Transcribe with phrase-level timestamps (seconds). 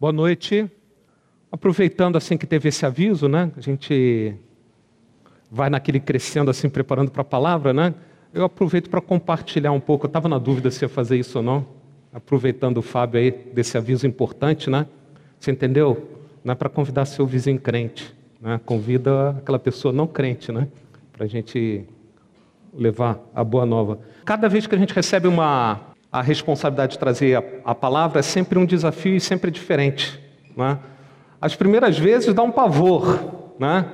[0.00, 0.66] Boa noite.
[1.52, 3.52] Aproveitando assim que teve esse aviso, né?
[3.54, 4.34] A gente
[5.50, 7.92] vai naquele crescendo assim, preparando para a palavra, né?
[8.32, 10.06] Eu aproveito para compartilhar um pouco.
[10.06, 11.66] Eu estava na dúvida se ia fazer isso ou não.
[12.14, 14.86] Aproveitando o Fábio aí desse aviso importante, né?
[15.38, 16.08] Você entendeu?
[16.42, 18.58] Não é para convidar seu vizinho crente, né?
[18.64, 20.66] Convida aquela pessoa não crente, né?
[21.12, 21.84] Para a gente
[22.72, 24.00] levar a boa nova.
[24.24, 28.22] Cada vez que a gente recebe uma a responsabilidade de trazer a, a palavra é
[28.22, 30.20] sempre um desafio e sempre diferente.
[30.56, 30.78] Né?
[31.40, 33.86] As primeiras vezes dá um pavor, né?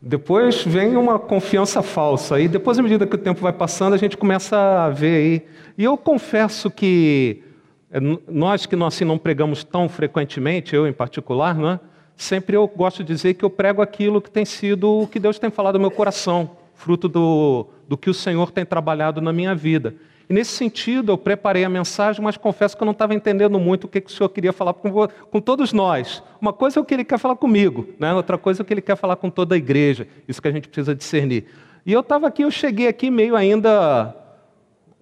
[0.00, 3.96] depois vem uma confiança falsa, e depois, à medida que o tempo vai passando, a
[3.96, 5.46] gente começa a ver aí.
[5.78, 7.42] E eu confesso que
[7.90, 11.80] é, nós que assim não pregamos tão frequentemente, eu em particular, né?
[12.16, 15.38] sempre eu gosto de dizer que eu prego aquilo que tem sido o que Deus
[15.38, 19.54] tem falado no meu coração, fruto do, do que o Senhor tem trabalhado na minha
[19.54, 19.94] vida.
[20.28, 23.84] E nesse sentido, eu preparei a mensagem, mas confesso que eu não estava entendendo muito
[23.84, 24.90] o que, que o Senhor queria falar com,
[25.30, 26.22] com, todos nós.
[26.40, 28.14] Uma coisa é o que Ele quer falar comigo, né?
[28.14, 30.08] outra coisa é o que Ele quer falar com toda a igreja.
[30.26, 31.44] Isso que a gente precisa discernir.
[31.84, 34.23] E eu estava aqui, eu cheguei aqui meio ainda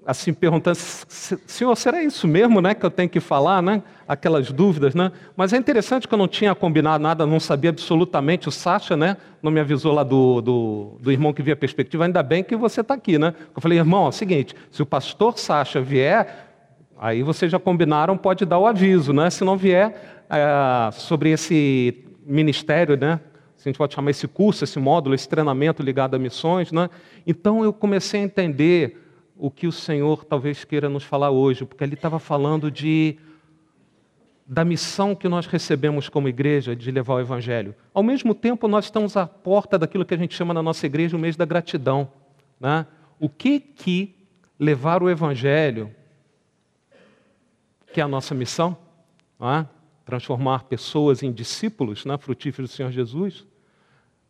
[0.05, 3.83] assim perguntando, senhor, será isso mesmo, né, que eu tenho que falar, né?
[4.07, 5.13] Aquelas dúvidas, né?
[5.37, 8.49] Mas é interessante que eu não tinha combinado nada, não sabia absolutamente.
[8.49, 12.05] O Sacha, né, não me avisou lá do, do, do irmão que via perspectiva.
[12.05, 13.35] Ainda bem que você está aqui, né?
[13.55, 16.49] Eu falei, irmão, é o seguinte, se o pastor Sacha vier,
[16.99, 19.31] aí vocês já combinaram, pode dar o aviso, né?
[19.31, 23.21] Se não vier é, sobre esse ministério, né?
[23.65, 26.91] a gente pode chamar esse curso, esse módulo, esse treinamento ligado a missões, né?
[27.25, 29.02] Então eu comecei a entender
[29.43, 33.19] o que o Senhor talvez queira nos falar hoje, porque ele estava falando de
[34.47, 37.75] da missão que nós recebemos como igreja de levar o evangelho.
[37.93, 41.17] Ao mesmo tempo, nós estamos à porta daquilo que a gente chama na nossa igreja
[41.17, 42.09] o mês da gratidão,
[42.61, 42.87] né?
[43.19, 44.15] O que que
[44.61, 45.93] levar o evangelho,
[47.93, 48.77] que é a nossa missão,
[49.41, 49.67] é?
[50.05, 52.17] transformar pessoas em discípulos, né?
[52.17, 53.45] frutíferos do Senhor Jesus,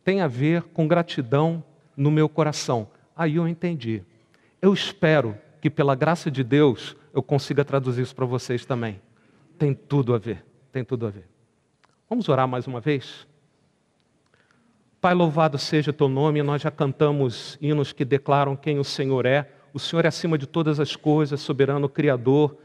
[0.03, 1.63] tem a ver com gratidão
[1.95, 2.87] no meu coração.
[3.15, 4.01] Aí eu entendi.
[4.63, 9.01] Eu espero que, pela graça de Deus, eu consiga traduzir isso para vocês também.
[9.59, 10.41] Tem tudo a ver,
[10.71, 11.27] tem tudo a ver.
[12.09, 13.27] Vamos orar mais uma vez?
[15.01, 19.51] Pai, louvado seja teu nome, nós já cantamos hinos que declaram quem o Senhor é.
[19.73, 22.55] O Senhor é acima de todas as coisas, soberano Criador.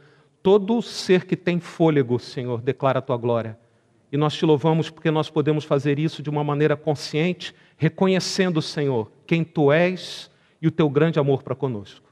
[0.40, 3.58] Todo ser que tem fôlego, Senhor, declara a tua glória.
[4.12, 9.10] E nós te louvamos porque nós podemos fazer isso de uma maneira consciente, reconhecendo, Senhor,
[9.26, 12.06] quem tu és e o teu grande amor para conosco.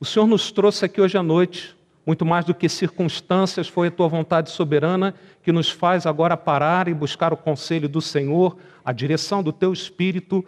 [0.00, 3.90] O Senhor nos trouxe aqui hoje à noite, muito mais do que circunstâncias, foi a
[3.90, 8.92] tua vontade soberana que nos faz agora parar e buscar o conselho do Senhor, a
[8.92, 10.44] direção do teu espírito,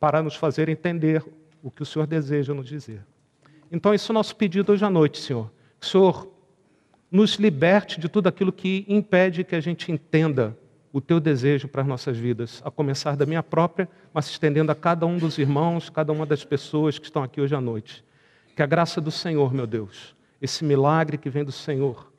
[0.00, 1.24] para nos fazer entender
[1.62, 3.04] o que o Senhor deseja nos dizer.
[3.70, 5.50] Então, esse é o nosso pedido hoje à noite, Senhor.
[5.80, 6.30] Senhor
[7.10, 10.56] nos liberte de tudo aquilo que impede que a gente entenda
[10.94, 14.70] o teu desejo para as nossas vidas, a começar da minha própria, mas se estendendo
[14.70, 18.04] a cada um dos irmãos, cada uma das pessoas que estão aqui hoje à noite.
[18.54, 22.12] Que a graça do Senhor, meu Deus, esse milagre que vem do Senhor,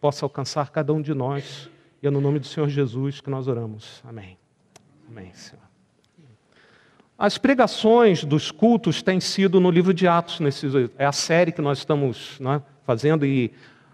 [0.00, 1.68] possa alcançar cada um de nós.
[2.00, 4.00] E é no nome do Senhor Jesus que nós oramos.
[4.04, 4.38] Amém.
[5.08, 5.64] Amém, Senhor.
[7.18, 11.60] As pregações dos cultos têm sido no livro de Atos, nesse, é a série que
[11.60, 13.52] nós estamos né, fazendo, e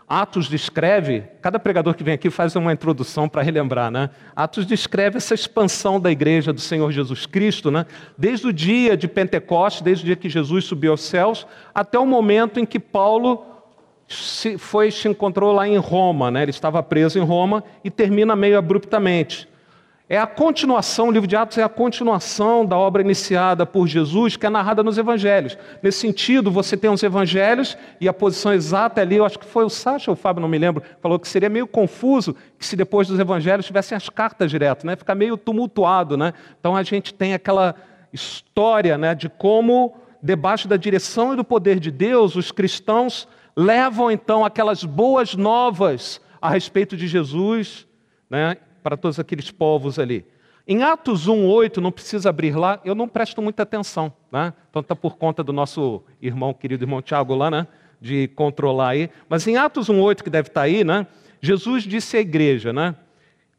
[0.08, 4.10] Atos descreve, cada pregador que vem aqui faz uma introdução para relembrar, né?
[4.36, 7.86] Atos descreve essa expansão da igreja do Senhor Jesus Cristo, né?
[8.16, 12.06] Desde o dia de Pentecostes, desde o dia que Jesus subiu aos céus, até o
[12.06, 13.44] momento em que Paulo
[14.08, 16.42] se foi se encontrou lá em Roma, né?
[16.42, 19.48] Ele estava preso em Roma e termina meio abruptamente.
[20.08, 24.36] É a continuação, o livro de Atos é a continuação da obra iniciada por Jesus,
[24.36, 25.58] que é narrada nos evangelhos.
[25.82, 29.64] Nesse sentido, você tem os evangelhos e a posição exata ali, eu acho que foi
[29.64, 32.76] o Sacha ou o Fábio, não me lembro, falou que seria meio confuso que se
[32.76, 34.94] depois dos evangelhos tivessem as cartas direto, né?
[34.94, 36.34] Fica meio tumultuado, né?
[36.60, 37.74] Então a gente tem aquela
[38.12, 44.08] história, né, de como debaixo da direção e do poder de Deus, os cristãos levam
[44.08, 47.88] então aquelas boas novas a respeito de Jesus,
[48.30, 48.56] né?
[48.86, 50.24] Para todos aqueles povos ali.
[50.64, 54.54] Em Atos 1,8, não precisa abrir lá, eu não presto muita atenção, né?
[54.70, 57.66] Então está por conta do nosso irmão, querido irmão Tiago lá, né?
[58.00, 59.10] De controlar aí.
[59.28, 61.04] Mas em Atos 1,8, que deve estar tá aí, né?
[61.40, 62.94] Jesus disse à igreja, né?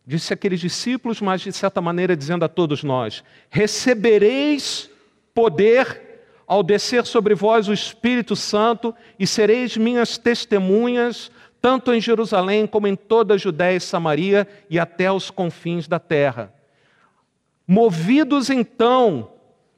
[0.06, 4.90] Disse àqueles discípulos, mas de certa maneira dizendo a todos nós: recebereis
[5.34, 11.30] poder ao descer sobre vós o Espírito Santo e sereis minhas testemunhas
[11.62, 16.00] tanto em Jerusalém como em toda a Judéia e Samaria e até os confins da
[16.00, 16.54] terra.
[17.68, 19.32] Movidos então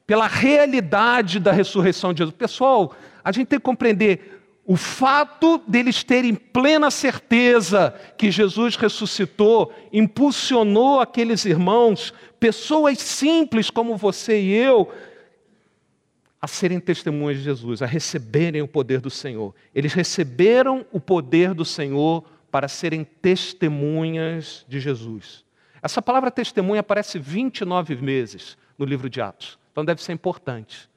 [0.06, 2.36] pela realidade da ressurreição de Jesus.
[2.36, 4.40] Pessoal, a gente tem que compreender
[4.70, 13.96] O fato deles terem plena certeza que Jesus ressuscitou impulsionou aqueles irmãos, pessoas simples como
[13.96, 14.88] você e eu,
[16.40, 19.54] a serem testemunhas de Jesus, a receberem o poder do Senhor.
[19.74, 25.44] Eles receberam o poder do Senhor para serem testemunhas de Jesus.
[25.82, 30.88] Essa palavra testemunha aparece 29 vezes no livro de Atos, então deve ser importante.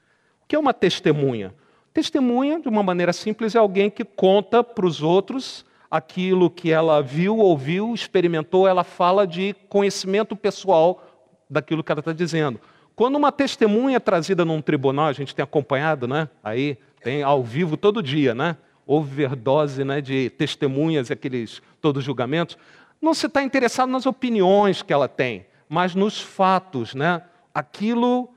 [0.42, 1.54] O que é uma testemunha?
[1.92, 7.00] Testemunha, de uma maneira simples, é alguém que conta para os outros aquilo que ela
[7.00, 11.06] viu, ouviu, experimentou, ela fala de conhecimento pessoal
[11.48, 12.60] daquilo que ela está dizendo.
[12.96, 16.28] Quando uma testemunha é trazida num tribunal, a gente tem acompanhado, né?
[16.42, 18.56] Aí tem ao vivo todo dia, né?
[18.86, 22.56] Overdose né, de testemunhas, aqueles todos julgamentos.
[23.00, 27.22] Não se está interessado nas opiniões que ela tem, mas nos fatos, né?
[27.52, 28.28] Aquilo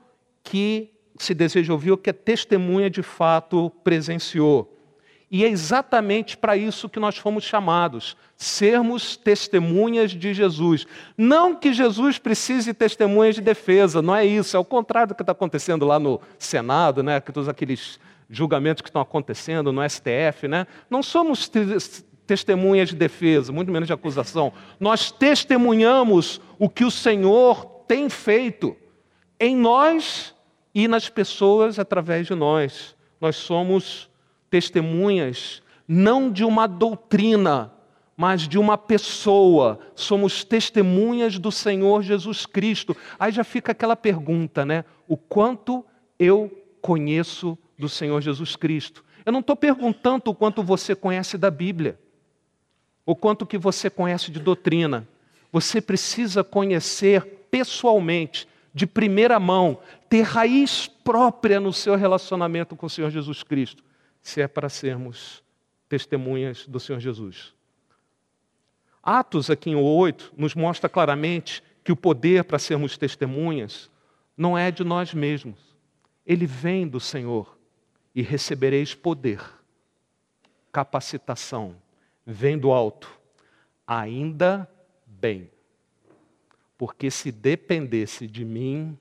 [0.42, 4.77] que se deseja ouvir, o que a testemunha de fato presenciou.
[5.30, 10.86] E é exatamente para isso que nós fomos chamados, sermos testemunhas de Jesus.
[11.18, 15.14] Não que Jesus precise de testemunhas de defesa, não é isso, é o contrário do
[15.14, 17.20] que está acontecendo lá no Senado, né?
[17.20, 20.48] todos aqueles julgamentos que estão acontecendo no STF.
[20.48, 20.66] Né?
[20.88, 21.50] Não somos
[22.26, 24.52] testemunhas de defesa, muito menos de acusação.
[24.80, 28.74] Nós testemunhamos o que o Senhor tem feito
[29.38, 30.34] em nós
[30.74, 32.96] e nas pessoas através de nós.
[33.20, 34.08] Nós somos
[34.50, 37.72] testemunhas não de uma doutrina,
[38.14, 39.80] mas de uma pessoa.
[39.94, 42.94] Somos testemunhas do Senhor Jesus Cristo.
[43.18, 44.84] Aí já fica aquela pergunta, né?
[45.08, 45.82] O quanto
[46.18, 46.52] eu
[46.82, 49.02] conheço do Senhor Jesus Cristo?
[49.24, 51.98] Eu não estou perguntando o quanto você conhece da Bíblia,
[53.06, 55.08] o quanto que você conhece de doutrina.
[55.50, 59.78] Você precisa conhecer pessoalmente, de primeira mão,
[60.10, 63.87] ter raiz própria no seu relacionamento com o Senhor Jesus Cristo
[64.22, 65.42] se é para sermos
[65.88, 67.54] testemunhas do Senhor Jesus.
[69.02, 73.90] Atos, aqui em 8, nos mostra claramente que o poder para sermos testemunhas
[74.36, 75.58] não é de nós mesmos.
[76.26, 77.58] Ele vem do Senhor
[78.14, 79.40] e recebereis poder,
[80.70, 81.76] capacitação,
[82.26, 83.10] vem do alto.
[83.86, 84.70] Ainda
[85.06, 85.50] bem,
[86.76, 88.98] porque se dependesse de mim,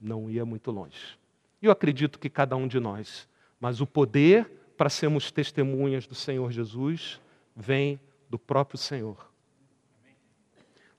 [0.00, 1.16] não ia muito longe.
[1.60, 3.28] Eu acredito que cada um de nós,
[3.60, 7.20] mas o poder para sermos testemunhas do Senhor Jesus
[7.56, 7.98] vem
[8.28, 9.30] do próprio Senhor.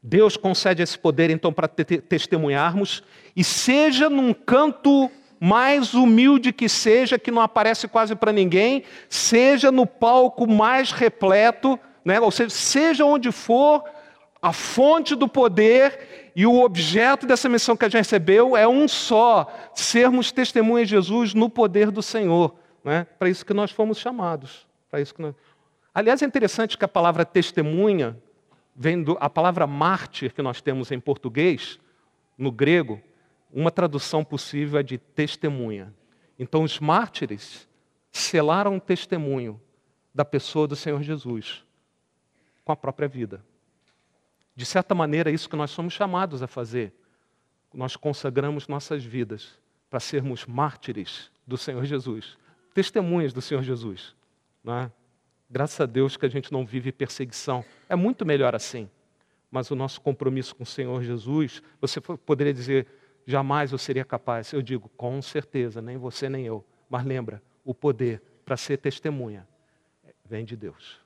[0.01, 3.03] Deus concede esse poder então para te testemunharmos,
[3.35, 9.71] e seja num canto mais humilde que seja, que não aparece quase para ninguém, seja
[9.71, 12.19] no palco mais repleto, né?
[12.19, 13.83] ou seja, seja onde for,
[14.41, 18.87] a fonte do poder e o objeto dessa missão que a gente recebeu é um
[18.87, 22.55] só: sermos testemunhas de Jesus no poder do Senhor.
[22.83, 23.05] Né?
[23.17, 24.67] Para isso que nós fomos chamados.
[24.89, 25.35] Para isso que nós...
[25.93, 28.17] Aliás, é interessante que a palavra testemunha
[28.75, 31.79] vem do a palavra mártir que nós temos em português,
[32.37, 33.01] no grego,
[33.51, 35.93] uma tradução possível é de testemunha.
[36.37, 37.67] Então, os mártires
[38.11, 39.59] selaram o testemunho
[40.13, 41.65] da pessoa do Senhor Jesus
[42.63, 43.43] com a própria vida.
[44.57, 46.91] De certa maneira, é isso que nós somos chamados a fazer.
[47.71, 52.39] Nós consagramos nossas vidas para sermos mártires do Senhor Jesus,
[52.73, 54.15] testemunhas do Senhor Jesus.
[54.65, 54.89] É?
[55.47, 57.63] Graças a Deus que a gente não vive perseguição.
[57.87, 58.89] É muito melhor assim.
[59.51, 62.87] Mas o nosso compromisso com o Senhor Jesus, você poderia dizer,
[63.27, 64.51] jamais eu seria capaz.
[64.53, 66.65] Eu digo, com certeza, nem você nem eu.
[66.89, 69.47] Mas lembra, o poder para ser testemunha
[70.25, 70.99] vem de Deus.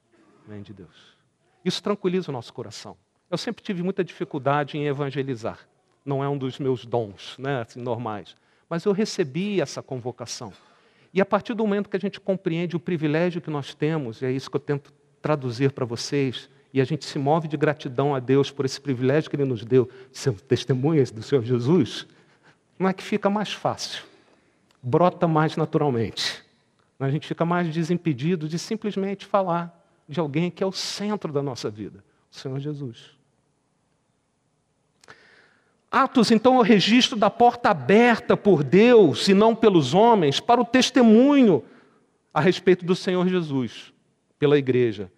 [0.48, 1.18] Vem de Deus.
[1.66, 2.96] Isso tranquiliza o nosso coração.
[3.32, 5.58] Eu sempre tive muita dificuldade em evangelizar.
[6.06, 8.36] Não é um dos meus dons, né, assim, normais.
[8.70, 10.52] Mas eu recebi essa convocação.
[11.14, 14.26] E a partir do momento que a gente compreende o privilégio que nós temos, e
[14.26, 18.14] é isso que eu tento traduzir para vocês, e a gente se move de gratidão
[18.14, 22.06] a Deus por esse privilégio que Ele nos deu, de ser testemunhas do Senhor Jesus,
[22.78, 24.04] não é que fica mais fácil,
[24.84, 26.44] brota mais naturalmente.
[27.00, 29.74] A gente fica mais desimpedido de simplesmente falar
[30.08, 33.21] de alguém que é o centro da nossa vida, o Senhor Jesus.
[35.92, 40.62] Atos, então, é o registro da porta aberta por Deus e não pelos homens para
[40.62, 41.62] o testemunho
[42.34, 43.92] a respeito do Senhor Jesus,
[44.40, 45.12] pela igreja.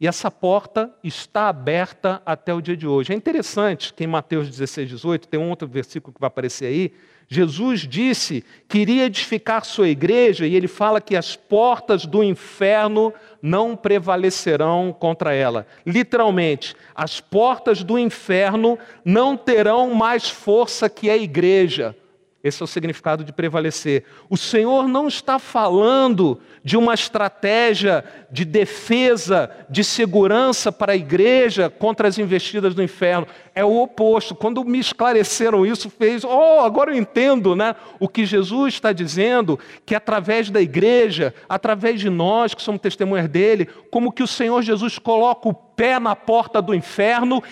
[0.00, 3.12] E essa porta está aberta até o dia de hoje.
[3.12, 6.92] É interessante que em Mateus 16, 18, tem um outro versículo que vai aparecer aí,
[7.30, 13.12] Jesus disse que iria edificar sua igreja e ele fala que as portas do inferno
[13.42, 15.66] não prevalecerão contra ela.
[15.84, 21.94] Literalmente, as portas do inferno não terão mais força que a igreja.
[22.42, 24.04] Esse é o significado de prevalecer.
[24.30, 31.68] O Senhor não está falando de uma estratégia de defesa, de segurança para a igreja
[31.68, 33.26] contra as investidas do inferno.
[33.56, 34.36] É o oposto.
[34.36, 37.74] Quando me esclareceram isso, fez, oh, agora eu entendo, né?
[37.98, 43.28] O que Jesus está dizendo, que através da igreja, através de nós que somos testemunhas
[43.28, 47.42] dele, como que o Senhor Jesus coloca o pé na porta do inferno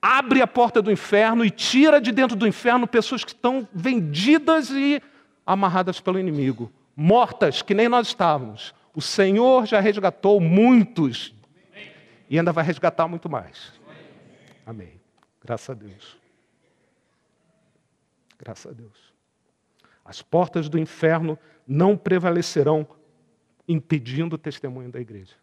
[0.00, 4.70] abre a porta do inferno e tira de dentro do inferno pessoas que estão vendidas
[4.70, 5.02] e
[5.44, 8.74] amarradas pelo inimigo, mortas, que nem nós estávamos.
[8.94, 11.34] O Senhor já resgatou muitos
[12.28, 13.72] e ainda vai resgatar muito mais.
[14.64, 15.00] Amém.
[15.44, 16.16] Graças a Deus.
[18.38, 19.12] Graças a Deus.
[20.04, 22.86] As portas do inferno não prevalecerão
[23.68, 25.34] impedindo o testemunho da igreja.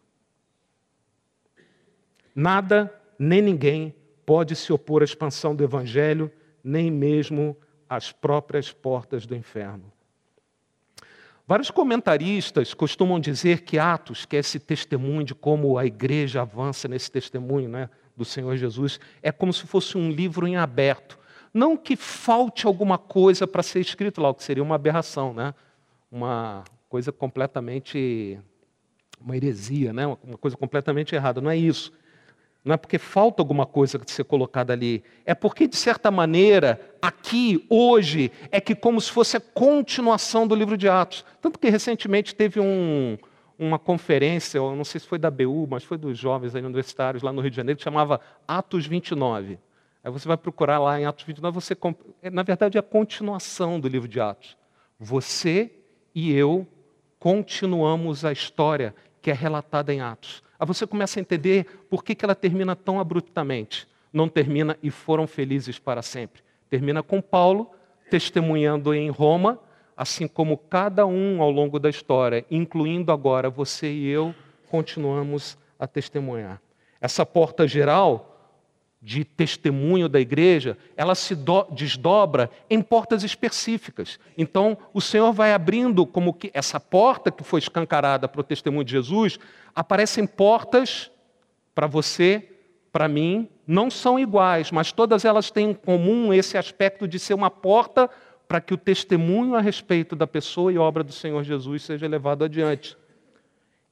[2.34, 6.30] Nada nem ninguém pode se opor à expansão do Evangelho,
[6.62, 7.56] nem mesmo
[7.88, 9.92] às próprias portas do inferno.
[11.46, 16.88] Vários comentaristas costumam dizer que Atos, que é esse testemunho de como a igreja avança
[16.88, 21.18] nesse testemunho né, do Senhor Jesus, é como se fosse um livro em aberto.
[21.52, 25.54] Não que falte alguma coisa para ser escrito lá, o que seria uma aberração, né?
[26.10, 28.40] uma coisa completamente.
[29.20, 30.06] uma heresia, né?
[30.06, 31.42] uma coisa completamente errada.
[31.42, 31.92] Não é isso
[32.64, 36.80] não é porque falta alguma coisa de ser colocada ali, é porque, de certa maneira,
[37.02, 41.24] aqui, hoje, é que como se fosse a continuação do livro de Atos.
[41.42, 43.18] Tanto que recentemente teve um,
[43.58, 47.32] uma conferência, eu não sei se foi da BU, mas foi dos jovens universitários lá
[47.32, 48.18] no Rio de Janeiro, que chamava
[48.48, 49.58] Atos 29.
[50.02, 51.76] Aí você vai procurar lá em Atos 29, você,
[52.22, 54.56] é, na verdade é a continuação do livro de Atos.
[54.98, 55.70] Você
[56.14, 56.66] e eu
[57.18, 60.43] continuamos a história que é relatada em Atos.
[60.64, 63.86] Aí você começa a entender por que, que ela termina tão abruptamente.
[64.10, 66.42] Não termina e foram felizes para sempre.
[66.70, 67.70] Termina com Paulo
[68.08, 69.60] testemunhando em Roma,
[69.94, 74.34] assim como cada um ao longo da história, incluindo agora você e eu,
[74.70, 76.62] continuamos a testemunhar.
[76.98, 78.33] Essa porta geral
[79.04, 84.18] de testemunho da igreja, ela se do, desdobra em portas específicas.
[84.36, 88.82] Então, o Senhor vai abrindo como que essa porta que foi escancarada para o testemunho
[88.82, 89.38] de Jesus,
[89.74, 91.10] aparecem portas
[91.74, 92.48] para você,
[92.90, 97.34] para mim, não são iguais, mas todas elas têm em comum esse aspecto de ser
[97.34, 98.08] uma porta
[98.48, 102.42] para que o testemunho a respeito da pessoa e obra do Senhor Jesus seja levado
[102.42, 102.96] adiante.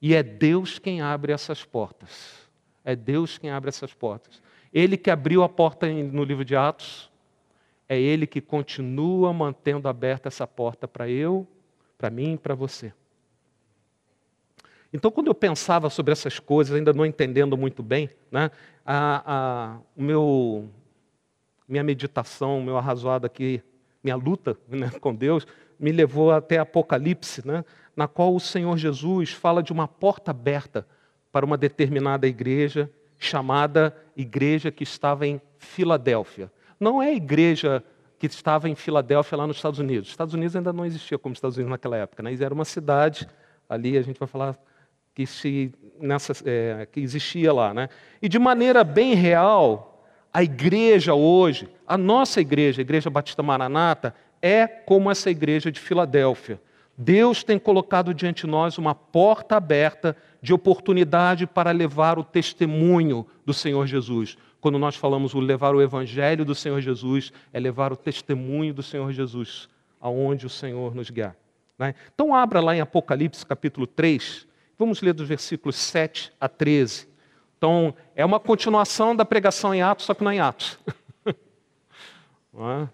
[0.01, 2.49] E é Deus quem abre essas portas.
[2.83, 4.41] É Deus quem abre essas portas.
[4.73, 7.11] Ele que abriu a porta no livro de Atos,
[7.87, 11.47] é Ele que continua mantendo aberta essa porta para eu,
[11.97, 12.91] para mim e para você.
[14.91, 18.51] Então, quando eu pensava sobre essas coisas, ainda não entendendo muito bem, né,
[18.85, 20.69] a, a, o meu,
[21.67, 23.61] minha meditação, meu arrazoado aqui,
[24.03, 25.47] minha luta né, com Deus,
[25.79, 27.65] me levou até Apocalipse, né,
[27.95, 30.87] na qual o Senhor Jesus fala de uma porta aberta
[31.31, 36.51] para uma determinada igreja chamada igreja que estava em Filadélfia.
[36.79, 37.83] Não é a igreja
[38.19, 40.07] que estava em Filadélfia, lá nos Estados Unidos.
[40.07, 42.23] Os Estados Unidos ainda não existia como Estados Unidos naquela época.
[42.23, 42.33] Né?
[42.39, 43.27] Era uma cidade,
[43.67, 44.57] ali a gente vai falar
[45.13, 47.73] que, se, nessa, é, que existia lá.
[47.73, 47.89] Né?
[48.21, 54.15] E de maneira bem real, a igreja hoje, a nossa igreja, a Igreja Batista Maranata,
[54.41, 56.59] é como essa igreja de Filadélfia.
[56.97, 63.25] Deus tem colocado diante de nós uma porta aberta de oportunidade para levar o testemunho
[63.45, 64.37] do Senhor Jesus.
[64.61, 68.83] Quando nós falamos o levar o evangelho do Senhor Jesus, é levar o testemunho do
[68.83, 69.67] Senhor Jesus
[69.99, 71.35] aonde o Senhor nos guiar.
[71.77, 71.95] Né?
[72.13, 74.47] Então abra lá em Apocalipse capítulo 3,
[74.77, 77.07] vamos ler dos versículos 7 a 13.
[77.57, 80.77] Então, é uma continuação da pregação em Atos, só que não é em Atos.
[82.53, 82.89] não é?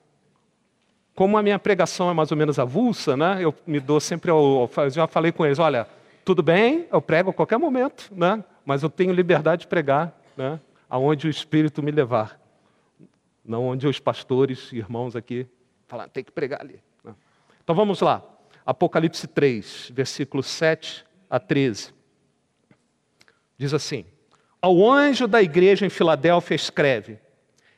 [1.20, 4.72] Como a minha pregação é mais ou menos avulsa, né, eu me dou sempre ao,
[4.78, 5.86] eu já falei com eles, olha,
[6.24, 10.62] tudo bem, eu prego a qualquer momento, né, mas eu tenho liberdade de pregar, né,
[10.90, 12.40] aonde o Espírito me levar,
[13.44, 15.46] não onde os pastores, irmãos aqui,
[15.90, 16.82] falam, tem que pregar ali.
[17.04, 17.14] Né.
[17.62, 18.24] Então vamos lá,
[18.66, 21.94] Apocalipse 3, versículos 7 a 13.
[23.58, 24.06] Diz assim:
[24.62, 27.20] Ao anjo da igreja em Filadélfia escreve: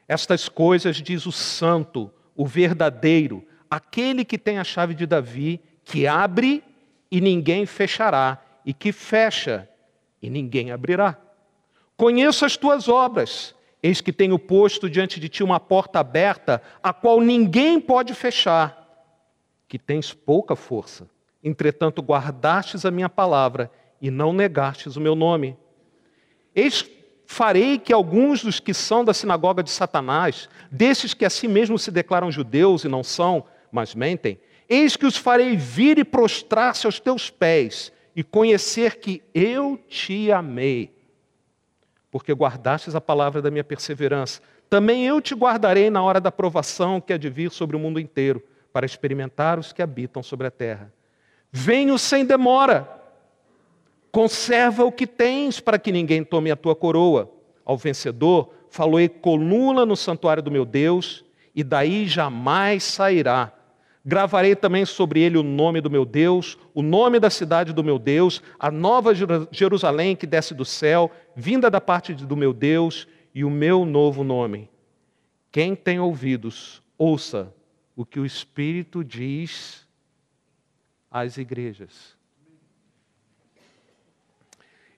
[0.07, 6.07] Estas coisas diz o santo, o verdadeiro, aquele que tem a chave de Davi, que
[6.07, 6.63] abre
[7.09, 9.67] e ninguém fechará, e que fecha
[10.21, 11.17] e ninguém abrirá.
[11.97, 16.93] Conheço as tuas obras, eis que tenho posto diante de ti uma porta aberta, a
[16.93, 18.77] qual ninguém pode fechar,
[19.67, 21.09] que tens pouca força.
[21.43, 23.71] Entretanto, guardastes a minha palavra
[24.01, 25.57] e não negastes o meu nome.
[26.55, 26.87] Eis
[27.33, 31.81] Farei que alguns dos que são da sinagoga de Satanás, desses que a si mesmos
[31.81, 36.85] se declaram judeus e não são, mas mentem, eis que os farei vir e prostrar-se
[36.85, 40.93] aos teus pés e conhecer que eu te amei,
[42.11, 44.41] porque guardastes a palavra da minha perseverança.
[44.69, 47.97] Também eu te guardarei na hora da provação que há de vir sobre o mundo
[47.97, 50.91] inteiro, para experimentar os que habitam sobre a terra.
[51.49, 53.00] Venho sem demora.
[54.11, 57.31] Conserva o que tens para que ninguém tome a tua coroa.
[57.63, 61.23] Ao vencedor, falou coluna no santuário do meu Deus,
[61.55, 63.53] e daí jamais sairá
[64.03, 67.99] Gravarei também sobre ele o nome do meu Deus, o nome da cidade do meu
[67.99, 69.13] Deus, a nova
[69.51, 74.23] Jerusalém que desce do céu, vinda da parte do meu Deus, e o meu novo
[74.23, 74.69] nome.
[75.51, 77.53] Quem tem ouvidos, ouça
[77.95, 79.87] o que o Espírito diz
[81.09, 82.17] às igrejas.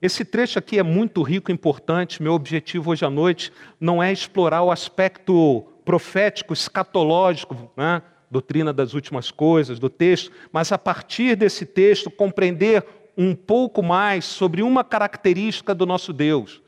[0.03, 2.21] Esse trecho aqui é muito rico e importante.
[2.21, 8.01] Meu objetivo hoje à noite não é explorar o aspecto profético, escatológico, né?
[8.29, 12.85] doutrina das últimas coisas, do texto, mas a partir desse texto compreender
[13.17, 16.61] um pouco mais sobre uma característica do nosso Deus.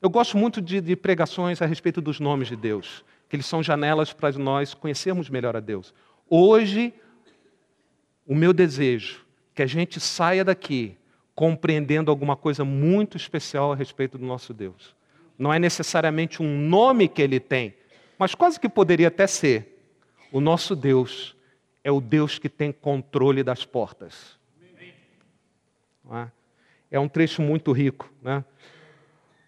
[0.00, 3.62] Eu gosto muito de, de pregações a respeito dos nomes de Deus, que eles são
[3.62, 5.92] janelas para nós conhecermos melhor a Deus.
[6.30, 6.94] Hoje,
[8.26, 9.18] o meu desejo
[9.52, 10.96] é que a gente saia daqui
[11.40, 14.94] compreendendo alguma coisa muito especial a respeito do nosso Deus.
[15.38, 17.74] Não é necessariamente um nome que ele tem,
[18.18, 19.82] mas quase que poderia até ser
[20.30, 21.34] o nosso Deus
[21.82, 24.38] é o Deus que tem controle das portas.
[26.12, 26.28] É?
[26.90, 28.12] é um trecho muito rico.
[28.20, 28.44] Né?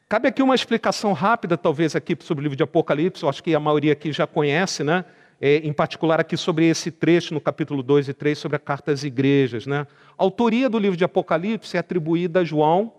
[0.09, 3.55] Cabe aqui uma explicação rápida, talvez, aqui sobre o livro de Apocalipse, eu acho que
[3.55, 5.05] a maioria aqui já conhece, né?
[5.45, 8.93] É, em particular aqui sobre esse trecho no capítulo 2 e 3, sobre a carta
[8.93, 9.67] às igrejas.
[9.67, 9.85] Né?
[10.17, 12.93] A autoria do livro de Apocalipse é atribuída a João,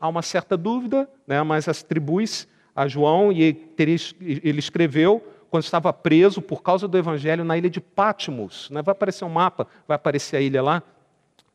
[0.00, 1.42] há uma certa dúvida, né?
[1.42, 7.58] mas atribui-se a João e ele escreveu quando estava preso por causa do evangelho na
[7.58, 8.70] ilha de Patmos.
[8.70, 8.80] Né?
[8.80, 10.80] Vai aparecer um mapa, vai aparecer a ilha lá.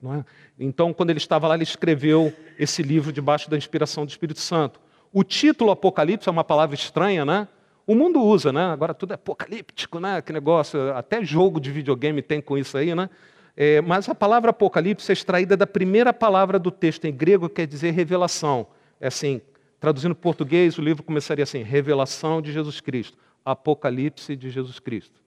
[0.04, 0.26] É?
[0.60, 4.82] Então, quando ele estava lá, ele escreveu esse livro debaixo da inspiração do Espírito Santo.
[5.14, 7.48] O título Apocalipse é uma palavra estranha, né?
[7.86, 8.66] O mundo usa, né?
[8.66, 10.22] Agora tudo é apocalíptico, né?
[10.22, 13.10] Que negócio, até jogo de videogame tem com isso aí, né?
[13.56, 17.56] É, mas a palavra Apocalipse é extraída da primeira palavra do texto em grego, que
[17.56, 18.68] quer dizer revelação.
[19.00, 19.42] É assim,
[19.80, 23.18] traduzindo para português, o livro começaria assim: Revelação de Jesus Cristo.
[23.46, 25.22] Apocalipse de Jesus Cristo.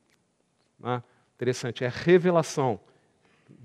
[0.82, 1.02] Ah,
[1.34, 2.80] interessante, é revelação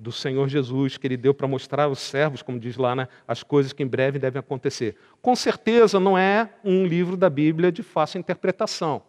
[0.02, 3.44] do Senhor Jesus que ele deu para mostrar aos servos, como diz lá, né, as
[3.44, 4.96] coisas que em breve devem acontecer.
[5.22, 9.04] Com certeza não é um livro da Bíblia de fácil interpretação.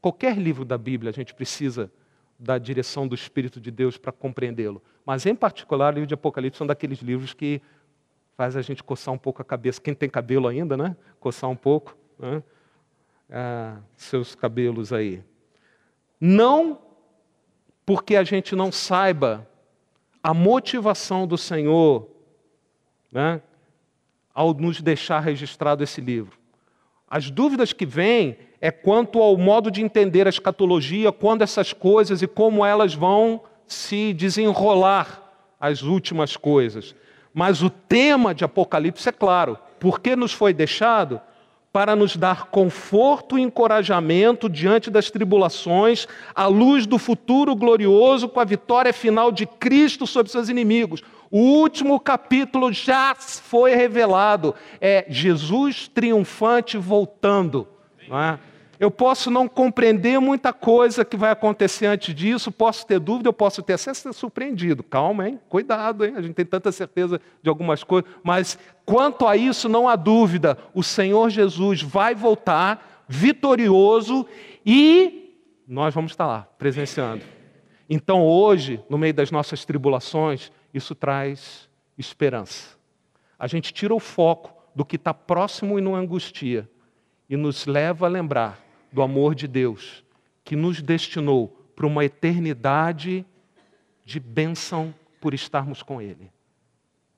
[0.00, 1.90] Qualquer livro da Bíblia a gente precisa
[2.38, 4.82] da direção do Espírito de Deus para compreendê-lo.
[5.04, 7.60] Mas, em particular, o livro de Apocalipse são daqueles livros que
[8.34, 9.78] faz a gente coçar um pouco a cabeça.
[9.78, 10.96] Quem tem cabelo ainda, né?
[11.18, 11.94] Coçar um pouco.
[12.18, 12.42] Né?
[13.30, 15.22] ah, seus cabelos aí.
[16.20, 16.78] Não
[17.86, 19.48] porque a gente não saiba
[20.22, 22.08] a motivação do Senhor
[23.10, 23.40] né,
[24.34, 26.38] ao nos deixar registrado esse livro.
[27.08, 32.22] As dúvidas que vêm é quanto ao modo de entender a escatologia, quando essas coisas
[32.22, 35.22] e como elas vão se desenrolar
[35.58, 36.94] as últimas coisas.
[37.32, 41.20] Mas o tema de Apocalipse é claro, porque nos foi deixado
[41.72, 48.40] para nos dar conforto e encorajamento diante das tribulações, à luz do futuro glorioso com
[48.40, 51.02] a vitória final de Cristo sobre seus inimigos.
[51.30, 57.68] O último capítulo já foi revelado, é Jesus triunfante voltando.
[58.08, 58.38] Não é?
[58.80, 63.32] Eu posso não compreender muita coisa que vai acontecer antes disso, posso ter dúvida, eu
[63.32, 64.82] posso ter ser surpreendido.
[64.82, 65.38] Calma, hein?
[65.50, 66.14] Cuidado, hein?
[66.16, 70.56] A gente tem tanta certeza de algumas coisas, mas quanto a isso não há dúvida.
[70.72, 74.26] O Senhor Jesus vai voltar vitorioso
[74.64, 75.36] e
[75.68, 77.22] nós vamos estar lá presenciando.
[77.86, 82.78] Então, hoje, no meio das nossas tribulações, isso traz esperança.
[83.38, 86.66] A gente tira o foco do que está próximo e não angustia
[87.28, 90.04] e nos leva a lembrar do amor de Deus,
[90.44, 93.24] que nos destinou para uma eternidade
[94.04, 96.30] de bênção por estarmos com Ele.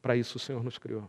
[0.00, 1.08] Para isso o Senhor nos criou.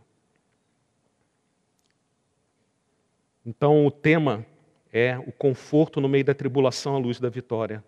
[3.44, 4.46] Então o tema
[4.92, 7.84] é o conforto no meio da tribulação à luz da vitória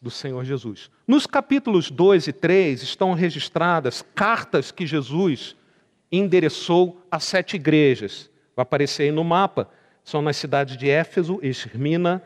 [0.00, 0.90] do Senhor Jesus.
[1.06, 5.54] Nos capítulos 2 e 3 estão registradas cartas que Jesus
[6.10, 8.28] endereçou a sete igrejas.
[8.56, 9.70] Vai aparecer aí no mapa
[10.04, 12.22] são nas cidades de Éfeso, Esmirna,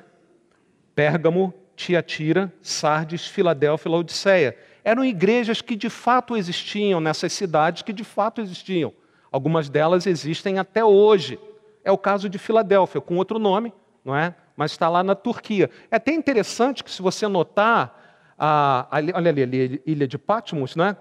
[0.95, 4.57] Pérgamo, Tiatira, Sardes, Filadélfia e Laodiceia.
[4.83, 8.93] Eram igrejas que de fato existiam nessas cidades, que de fato existiam.
[9.31, 11.39] Algumas delas existem até hoje.
[11.85, 13.73] É o caso de Filadélfia, com outro nome,
[14.05, 14.35] não é?
[14.57, 15.71] Mas está lá na Turquia.
[15.91, 20.75] É até interessante que, se você notar, a, a, olha ali, a ilha de Patmos,
[20.75, 20.97] né?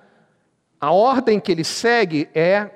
[0.80, 2.70] A ordem que ele segue é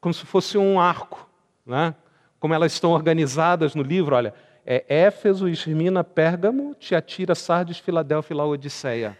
[0.00, 1.28] como se fosse um arco,
[1.64, 1.94] né?
[2.42, 4.34] Como elas estão organizadas no livro, olha,
[4.66, 9.16] é Éfeso, Esmirna, Pérgamo, Tiatira, Sardes, Filadélfia e Laodiceia.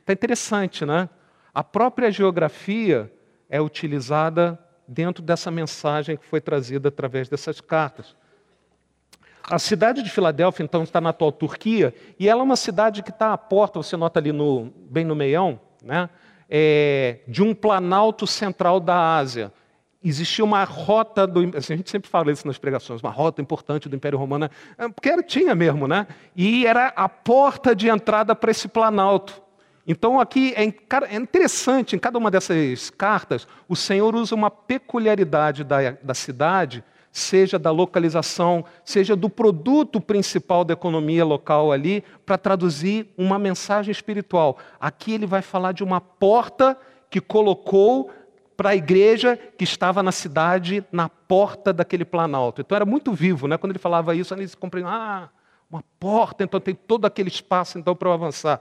[0.00, 1.06] Está interessante, né?
[1.52, 3.12] A própria geografia
[3.50, 4.58] é utilizada
[4.88, 8.16] dentro dessa mensagem que foi trazida através dessas cartas.
[9.42, 13.10] A cidade de Filadélfia, então, está na atual Turquia, e ela é uma cidade que
[13.10, 16.08] está à porta, você nota ali no, bem no meião, né,
[16.48, 19.52] é, de um planalto central da Ásia.
[20.04, 23.88] Existia uma rota, do, assim, a gente sempre fala isso nas pregações, uma rota importante
[23.88, 26.06] do Império Romano, é, porque era, tinha mesmo, né?
[26.34, 29.40] E era a porta de entrada para esse planalto.
[29.86, 35.64] Então, aqui é, é interessante, em cada uma dessas cartas, o Senhor usa uma peculiaridade
[35.64, 42.38] da, da cidade seja da localização, seja do produto principal da economia local ali, para
[42.38, 44.56] traduzir uma mensagem espiritual.
[44.80, 46.76] Aqui ele vai falar de uma porta
[47.10, 48.10] que colocou
[48.62, 52.60] para a igreja que estava na cidade, na porta daquele planalto.
[52.60, 53.58] Então era muito vivo, né?
[53.58, 55.30] Quando ele falava isso, eles compreendiam, ah,
[55.68, 58.60] uma porta, então tem todo aquele espaço então para eu avançar.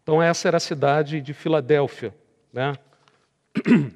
[0.00, 2.14] Então essa era a cidade de Filadélfia,
[2.52, 2.74] né?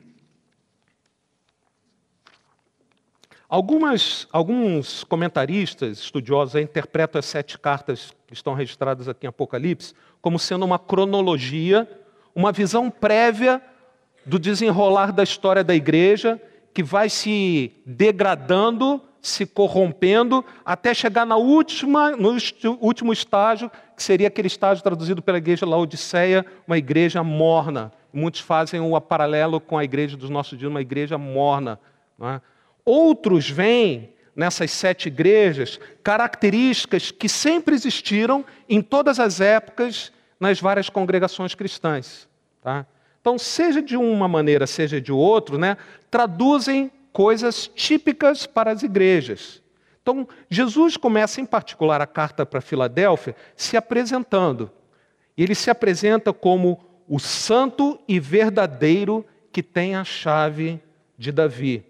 [3.48, 10.38] Algumas, alguns comentaristas, estudiosos, interpretam as sete cartas que estão registradas aqui em Apocalipse como
[10.38, 11.88] sendo uma cronologia,
[12.32, 13.60] uma visão prévia
[14.30, 16.40] do desenrolar da história da igreja,
[16.72, 22.36] que vai se degradando, se corrompendo, até chegar na última, no
[22.80, 27.92] último estágio, que seria aquele estágio traduzido pela igreja Laodiceia, uma igreja morna.
[28.12, 31.80] Muitos fazem o paralelo com a igreja dos nossos dias, uma igreja morna.
[32.22, 32.40] É?
[32.84, 40.88] Outros veem nessas sete igrejas características que sempre existiram em todas as épocas nas várias
[40.88, 42.28] congregações cristãs.
[42.62, 42.86] Tá?
[43.20, 45.76] Então, seja de uma maneira, seja de outra, né,
[46.10, 49.62] traduzem coisas típicas para as igrejas.
[50.02, 54.70] Então, Jesus começa, em particular, a carta para Filadélfia, se apresentando.
[55.36, 60.80] Ele se apresenta como o santo e verdadeiro que tem a chave
[61.18, 61.84] de Davi.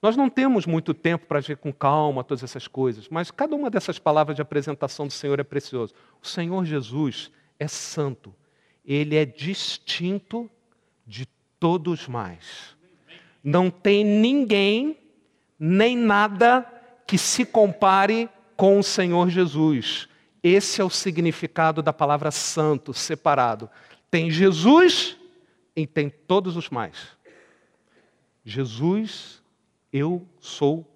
[0.00, 3.68] Nós não temos muito tempo para ver com calma todas essas coisas, mas cada uma
[3.68, 5.94] dessas palavras de apresentação do Senhor é precioso.
[6.22, 8.34] O Senhor Jesus é santo,
[8.86, 10.48] ele é distinto
[11.06, 11.26] de
[11.58, 12.76] todos mais.
[13.42, 14.96] Não tem ninguém,
[15.58, 16.66] nem nada
[17.06, 20.08] que se compare com o Senhor Jesus.
[20.42, 23.68] Esse é o significado da palavra santo, separado.
[24.10, 25.16] Tem Jesus
[25.74, 26.96] e tem todos os mais.
[28.44, 29.42] Jesus
[29.92, 30.86] eu sou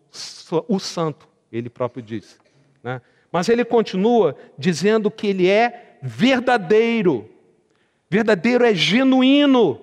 [0.68, 2.36] o santo, ele próprio disse.
[2.82, 3.00] Né?
[3.32, 7.28] Mas ele continua dizendo que ele é verdadeiro.
[8.10, 9.80] Verdadeiro é genuíno.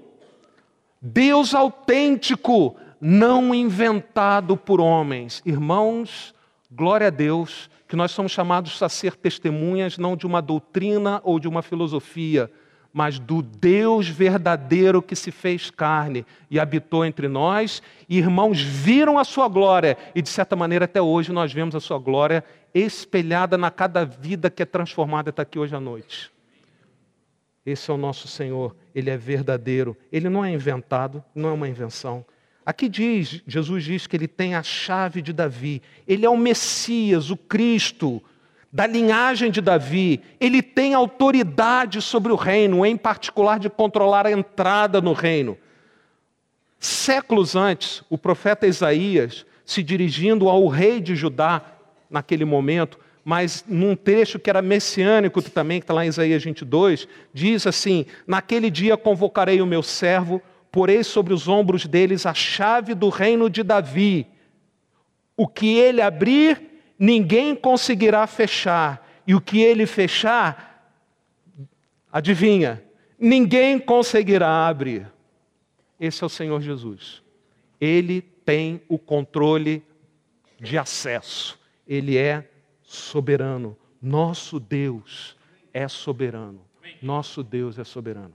[1.02, 5.42] Deus autêntico, não inventado por homens.
[5.46, 6.36] Irmãos,
[6.70, 11.40] glória a Deus, que nós somos chamados a ser testemunhas não de uma doutrina ou
[11.40, 12.52] de uma filosofia,
[12.92, 17.82] mas do Deus verdadeiro que se fez carne e habitou entre nós.
[18.10, 21.80] E irmãos viram a sua glória, e de certa maneira até hoje nós vemos a
[21.80, 26.36] sua glória espelhada na cada vida que é transformada está aqui hoje à noite.
[27.68, 31.68] Esse é o nosso Senhor, ele é verdadeiro, ele não é inventado, não é uma
[31.68, 32.26] invenção.
[32.66, 37.30] Aqui diz, Jesus diz que ele tem a chave de Davi, ele é o Messias,
[37.30, 38.24] o Cristo,
[38.72, 44.32] da linhagem de Davi, ele tem autoridade sobre o reino, em particular de controlar a
[44.32, 45.58] entrada no reino.
[46.80, 51.62] Séculos antes, o profeta Isaías, se dirigindo ao rei de Judá,
[52.10, 52.98] naquele momento,
[53.30, 58.06] mas num trecho que era messiânico também, que está lá em Isaías 22, diz assim:
[58.26, 63.50] Naquele dia convocarei o meu servo, porei sobre os ombros deles a chave do reino
[63.50, 64.28] de Davi.
[65.36, 66.58] O que ele abrir,
[66.98, 70.90] ninguém conseguirá fechar, e o que ele fechar,
[72.10, 72.82] adivinha,
[73.20, 75.06] ninguém conseguirá abrir.
[76.00, 77.22] Esse é o Senhor Jesus.
[77.82, 79.84] Ele tem o controle
[80.58, 82.52] de acesso, ele é
[82.88, 83.78] soberano.
[84.02, 85.38] Nosso Deus
[85.74, 86.62] é soberano.
[87.02, 88.34] Nosso Deus é soberano.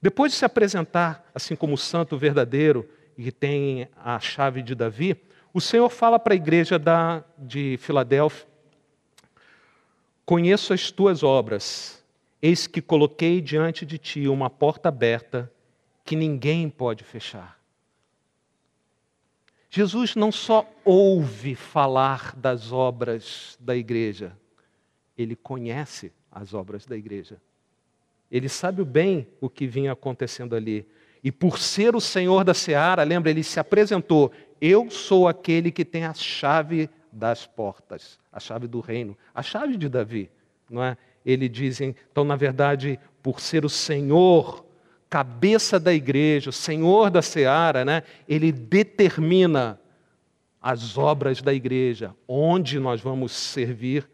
[0.00, 4.74] Depois de se apresentar assim como o santo verdadeiro e que tem a chave de
[4.74, 5.20] Davi,
[5.52, 8.46] o Senhor fala para a igreja da, de Filadélfia:
[10.24, 12.04] Conheço as tuas obras,
[12.40, 15.50] eis que coloquei diante de ti uma porta aberta
[16.04, 17.58] que ninguém pode fechar.
[19.74, 24.38] Jesus não só ouve falar das obras da igreja,
[25.18, 27.42] ele conhece as obras da igreja.
[28.30, 30.86] Ele sabe bem o que vinha acontecendo ali.
[31.24, 35.84] E por ser o Senhor da seara, lembra, ele se apresentou: Eu sou aquele que
[35.84, 40.30] tem a chave das portas, a chave do reino, a chave de Davi.
[40.70, 40.96] Não é?
[41.26, 44.64] Ele diz, então, na verdade, por ser o Senhor,
[45.14, 48.02] cabeça da igreja, o Senhor da seara, né?
[48.28, 49.78] ele determina
[50.60, 54.10] as obras da igreja, onde nós vamos servir,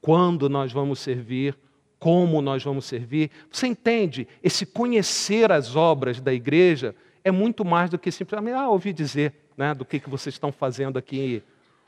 [0.00, 1.58] quando nós vamos servir,
[1.98, 3.32] como nós vamos servir.
[3.50, 4.28] Você entende?
[4.44, 9.34] Esse conhecer as obras da igreja é muito mais do que simplesmente, ah, ouvi dizer
[9.56, 11.42] né, do que, que vocês estão fazendo aqui.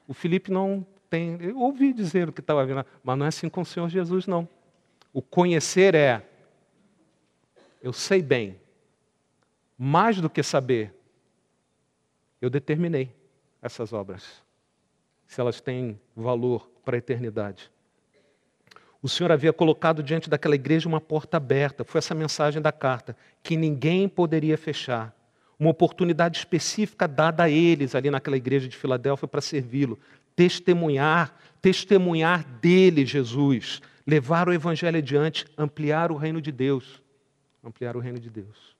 [0.08, 3.48] O Felipe não tem, eu ouvi dizer o que estava vendo, mas não é assim
[3.48, 4.48] com o Senhor Jesus, não.
[5.12, 6.20] O conhecer é,
[7.86, 8.58] eu sei bem,
[9.78, 10.92] mais do que saber,
[12.40, 13.14] eu determinei
[13.62, 14.42] essas obras,
[15.24, 17.70] se elas têm valor para a eternidade.
[19.00, 23.16] O Senhor havia colocado diante daquela igreja uma porta aberta, foi essa mensagem da carta,
[23.40, 25.14] que ninguém poderia fechar.
[25.56, 29.96] Uma oportunidade específica dada a eles ali naquela igreja de Filadélfia para servi-lo,
[30.34, 37.05] testemunhar, testemunhar dele, Jesus, levar o evangelho adiante, ampliar o reino de Deus.
[37.62, 38.76] Ampliar o reino de Deus.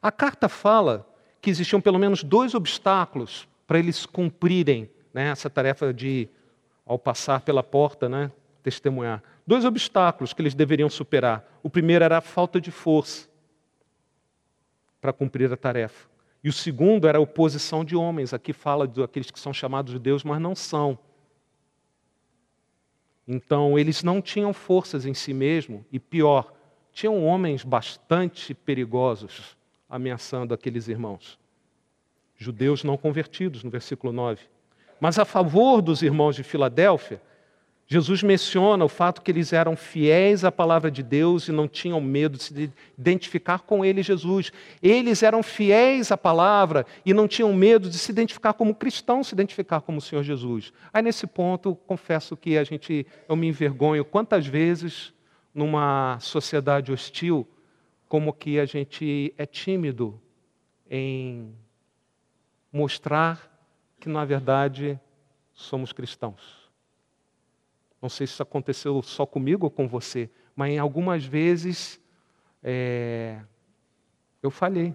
[0.00, 1.06] A carta fala
[1.40, 6.28] que existiam pelo menos dois obstáculos para eles cumprirem né, essa tarefa de,
[6.86, 8.30] ao passar pela porta, né,
[8.62, 9.22] testemunhar.
[9.46, 11.44] Dois obstáculos que eles deveriam superar.
[11.62, 13.28] O primeiro era a falta de força
[15.00, 16.08] para cumprir a tarefa.
[16.44, 18.32] E o segundo era a oposição de homens.
[18.32, 20.98] Aqui fala daqueles que são chamados de Deus, mas não são.
[23.26, 26.52] Então, eles não tinham forças em si mesmo, e pior,
[26.92, 29.56] tinham homens bastante perigosos
[29.88, 31.38] ameaçando aqueles irmãos
[32.42, 34.40] judeus não convertidos, no versículo 9.
[35.00, 37.20] Mas a favor dos irmãos de Filadélfia,
[37.86, 42.00] Jesus menciona o fato que eles eram fiéis à palavra de Deus e não tinham
[42.00, 44.50] medo de se identificar com ele, Jesus.
[44.82, 49.34] Eles eram fiéis à palavra e não tinham medo de se identificar como cristãos, se
[49.34, 50.72] identificar como o Senhor Jesus.
[50.92, 55.12] Aí nesse ponto, confesso que a gente, eu me envergonho quantas vezes
[55.54, 57.46] numa sociedade hostil,
[58.08, 60.20] como que a gente é tímido
[60.90, 61.54] em
[62.72, 63.50] mostrar
[63.98, 64.98] que, na verdade,
[65.52, 66.70] somos cristãos.
[68.00, 72.00] Não sei se isso aconteceu só comigo ou com você, mas em algumas vezes
[72.62, 73.40] é,
[74.42, 74.94] eu falhei.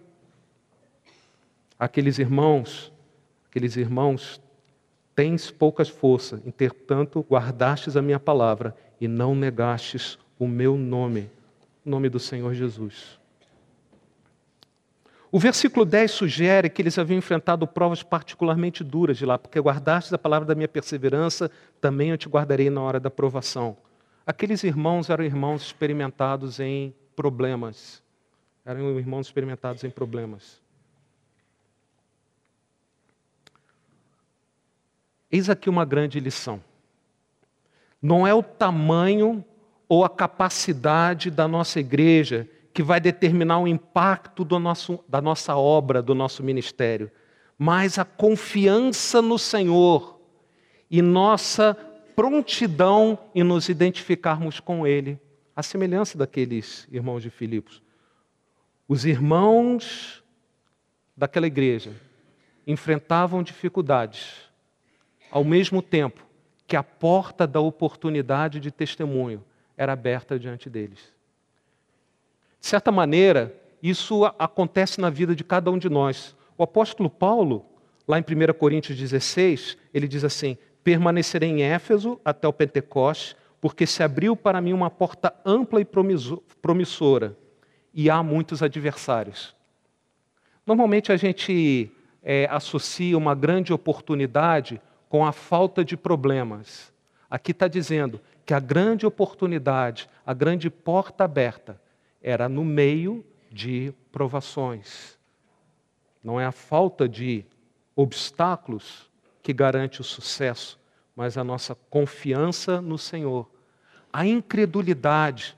[1.80, 2.92] Aqueles irmãos,
[3.50, 4.42] aqueles irmãos,
[5.16, 11.30] tens poucas forças, entretanto guardastes a minha palavra e não negastes o meu nome,
[11.86, 13.20] o nome do Senhor Jesus.
[15.32, 20.14] O versículo 10 sugere que eles haviam enfrentado provas particularmente duras de lá, porque guardastes
[20.14, 23.76] a palavra da minha perseverança, também eu te guardarei na hora da provação.
[24.26, 28.02] Aqueles irmãos eram irmãos experimentados em problemas.
[28.66, 30.62] Eram irmãos experimentados em problemas.
[35.30, 36.64] Eis aqui uma grande lição.
[38.02, 39.44] Não é o tamanho
[39.90, 46.02] ou a capacidade da nossa igreja que vai determinar o impacto nosso, da nossa obra,
[46.02, 47.10] do nosso ministério,
[47.58, 50.20] mas a confiança no Senhor
[50.90, 51.76] e nossa
[52.16, 55.20] prontidão em nos identificarmos com Ele,
[55.56, 57.82] a semelhança daqueles irmãos de Filipos.
[58.88, 60.24] Os irmãos
[61.16, 61.92] daquela igreja
[62.66, 64.36] enfrentavam dificuldades,
[65.32, 66.26] ao mesmo tempo
[66.68, 69.44] que a porta da oportunidade de testemunho
[69.78, 71.14] era aberta diante deles.
[72.60, 76.36] De certa maneira, isso acontece na vida de cada um de nós.
[76.58, 77.66] O apóstolo Paulo,
[78.08, 83.86] lá em 1 Coríntios 16, ele diz assim: Permanecerei em Éfeso até o Pentecoste, porque
[83.86, 87.38] se abriu para mim uma porta ampla e promissora,
[87.94, 89.56] e há muitos adversários.
[90.66, 91.92] Normalmente a gente
[92.24, 96.92] é, associa uma grande oportunidade com a falta de problemas.
[97.30, 101.82] Aqui está dizendo que a grande oportunidade, a grande porta aberta,
[102.22, 105.20] era no meio de provações.
[106.24, 107.44] Não é a falta de
[107.94, 109.12] obstáculos
[109.44, 110.80] que garante o sucesso,
[111.14, 113.52] mas a nossa confiança no Senhor.
[114.14, 115.58] A incredulidade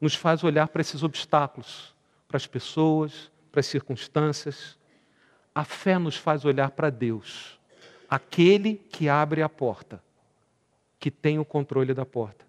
[0.00, 1.92] nos faz olhar para esses obstáculos,
[2.28, 4.78] para as pessoas, para as circunstâncias.
[5.52, 7.58] A fé nos faz olhar para Deus,
[8.08, 10.00] aquele que abre a porta,
[10.98, 12.46] que tem o controle da porta.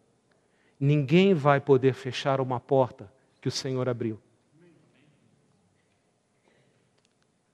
[0.79, 4.19] Ninguém vai poder fechar uma porta que o Senhor abriu.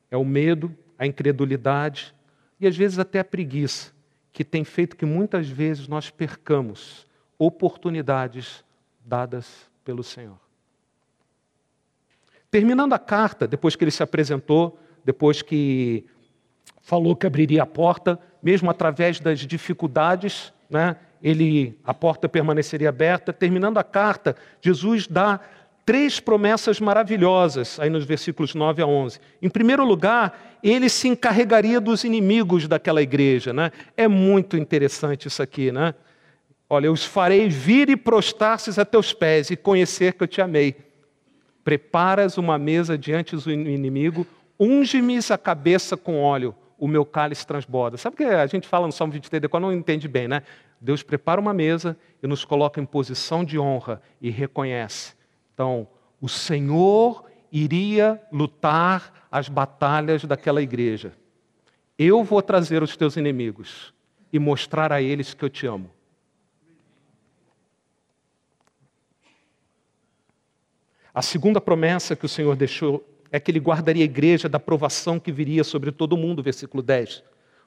[0.09, 2.13] É o medo, a incredulidade
[2.59, 3.93] e às vezes até a preguiça
[4.31, 8.63] que tem feito que muitas vezes nós percamos oportunidades
[9.03, 10.37] dadas pelo Senhor.
[12.51, 16.05] Terminando a carta, depois que ele se apresentou, depois que
[16.81, 23.33] falou que abriria a porta, mesmo através das dificuldades, né, ele, a porta permaneceria aberta.
[23.33, 25.39] Terminando a carta, Jesus dá
[25.85, 29.19] três promessas maravilhosas, aí nos versículos 9 a 11.
[29.41, 33.53] Em primeiro lugar, ele se encarregaria dos inimigos daquela igreja.
[33.53, 33.71] Né?
[33.95, 35.71] É muito interessante isso aqui.
[35.71, 35.93] Né?
[36.69, 40.41] Olha, eu os farei vir e prostrar-se a teus pés e conhecer que eu te
[40.41, 40.75] amei.
[41.63, 44.25] Preparas uma mesa diante do inimigo,
[44.59, 47.97] unge-me a cabeça com óleo, o meu cálice transborda.
[47.97, 50.43] Sabe o que a gente fala no Salmo 23, quando não entende bem, né?
[50.79, 55.15] Deus prepara uma mesa e nos coloca em posição de honra e reconhece.
[55.53, 55.87] Então,
[56.19, 61.13] o Senhor iria lutar as batalhas daquela igreja.
[61.97, 63.93] Eu vou trazer os teus inimigos
[64.31, 65.89] e mostrar a eles que eu te amo.
[71.13, 73.01] A segunda promessa que o Senhor deixou
[73.35, 77.21] é que ele guardaria a igreja da provação que viria sobre todo mundo, versículo 10.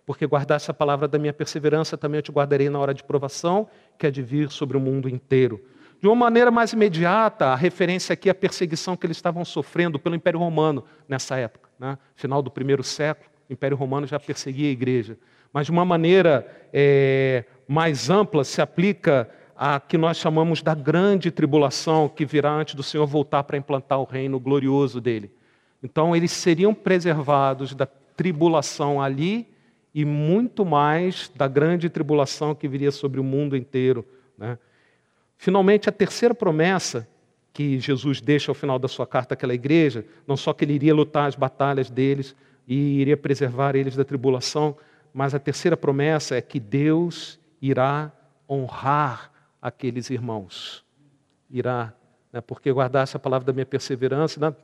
[0.07, 3.69] Porque guardasse a palavra da minha perseverança, também eu te guardarei na hora de provação,
[3.99, 5.63] que é de vir sobre o mundo inteiro.
[6.01, 10.15] De uma maneira mais imediata, a referência aqui a perseguição que eles estavam sofrendo pelo
[10.15, 11.69] Império Romano nessa época.
[11.79, 11.99] Né?
[12.17, 15.19] Final do primeiro século, o Império Romano já perseguia a igreja.
[15.53, 21.31] Mas de uma maneira é, mais ampla, se aplica a que nós chamamos da grande
[21.31, 25.37] tribulação que virá antes do Senhor voltar para implantar o reino glorioso dele.
[25.83, 29.47] Então, eles seriam preservados da tribulação ali
[29.95, 34.05] e muito mais da grande tribulação que viria sobre o mundo inteiro.
[34.37, 34.59] Né?
[35.37, 37.09] Finalmente, a terceira promessa
[37.53, 40.95] que Jesus deixa ao final da sua carta àquela igreja, não só que ele iria
[40.95, 42.37] lutar as batalhas deles
[42.67, 44.77] e iria preservar eles da tribulação,
[45.13, 48.13] mas a terceira promessa é que Deus irá
[48.49, 50.85] honrar aqueles irmãos.
[51.51, 51.93] Irá,
[52.33, 54.39] né, porque guardasse a palavra da minha perseverança.
[54.39, 54.55] Né?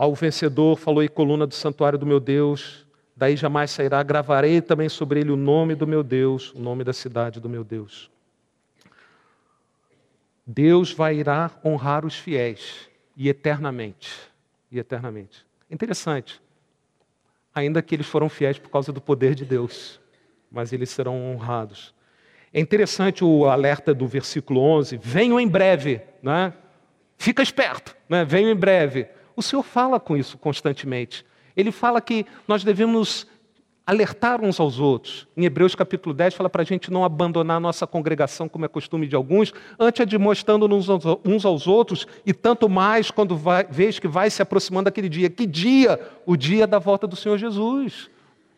[0.00, 4.02] Ao vencedor falou e coluna do santuário do meu Deus, daí jamais sairá.
[4.02, 7.62] Gravarei também sobre ele o nome do meu Deus, o nome da cidade do meu
[7.62, 8.10] Deus.
[10.46, 14.10] Deus vai irá honrar os fiéis e eternamente.
[14.72, 15.44] E eternamente.
[15.70, 16.40] Interessante.
[17.54, 20.00] Ainda que eles foram fiéis por causa do poder de Deus,
[20.50, 21.94] mas eles serão honrados.
[22.54, 26.54] É interessante o alerta do versículo 11: venham em breve, né?
[27.18, 28.24] fica esperto, né?
[28.24, 29.19] venham em breve.
[29.36, 31.24] O Senhor fala com isso constantemente.
[31.56, 33.26] Ele fala que nós devemos
[33.86, 35.26] alertar uns aos outros.
[35.36, 38.68] Em Hebreus capítulo 10 fala para a gente não abandonar a nossa congregação, como é
[38.68, 40.86] costume de alguns, antes admoestando-nos
[41.24, 45.28] uns aos outros, e tanto mais quando vai, vês que vai se aproximando aquele dia.
[45.28, 45.98] Que dia?
[46.24, 48.08] O dia da volta do Senhor Jesus.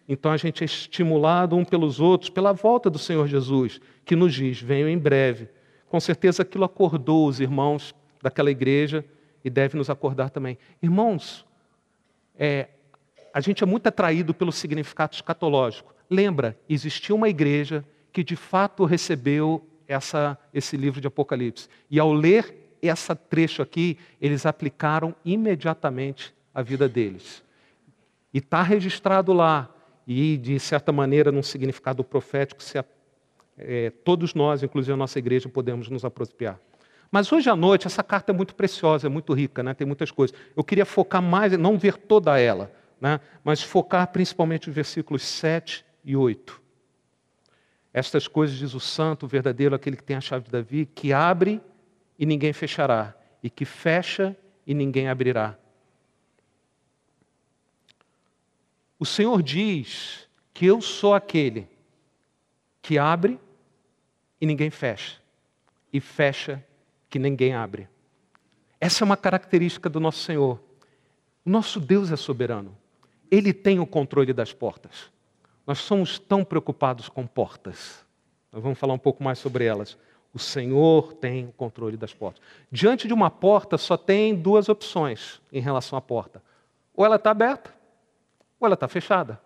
[0.07, 4.35] Então a gente é estimulado um pelos outros pela volta do Senhor Jesus, que nos
[4.35, 5.49] diz: venham em breve.
[5.89, 9.05] Com certeza aquilo acordou os irmãos daquela igreja
[9.44, 10.59] e deve nos acordar também.
[10.83, 11.44] Irmãos,
[12.37, 12.68] é,
[13.33, 15.94] a gente é muito atraído pelo significado escatológico.
[16.09, 21.68] Lembra, existiu uma igreja que de fato recebeu essa, esse livro de Apocalipse.
[21.90, 27.42] E ao ler essa trecho aqui, eles aplicaram imediatamente a vida deles.
[28.35, 29.70] E está registrado lá
[30.07, 32.83] e, de certa maneira, num significado profético, se,
[33.57, 36.59] é, todos nós, inclusive a nossa igreja, podemos nos apropriar.
[37.12, 39.75] Mas hoje à noite, essa carta é muito preciosa, é muito rica, né?
[39.75, 40.35] tem muitas coisas.
[40.57, 43.20] Eu queria focar mais, não ver toda ela, né?
[43.44, 46.59] mas focar principalmente os versículos 7 e 8.
[47.92, 51.12] Estas coisas diz o santo, o verdadeiro, aquele que tem a chave de Davi, que
[51.12, 51.61] abre
[52.18, 54.35] e ninguém fechará, e que fecha
[54.66, 55.59] e ninguém abrirá.
[58.98, 61.68] O Senhor diz que eu sou aquele
[62.81, 63.38] que abre
[64.40, 65.20] e ninguém fecha,
[65.92, 66.64] e fecha
[67.12, 67.90] que ninguém abre.
[68.81, 70.59] Essa é uma característica do nosso Senhor.
[71.44, 72.75] O nosso Deus é soberano.
[73.31, 75.12] Ele tem o controle das portas.
[75.66, 78.03] Nós somos tão preocupados com portas.
[78.51, 79.98] Nós vamos falar um pouco mais sobre elas.
[80.33, 82.42] O Senhor tem o controle das portas.
[82.70, 86.43] Diante de uma porta, só tem duas opções em relação à porta:
[86.95, 87.74] ou ela está aberta,
[88.59, 89.39] ou ela está fechada.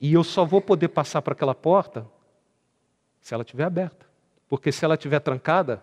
[0.00, 2.06] E eu só vou poder passar para aquela porta
[3.20, 4.07] se ela estiver aberta.
[4.48, 5.82] Porque se ela estiver trancada,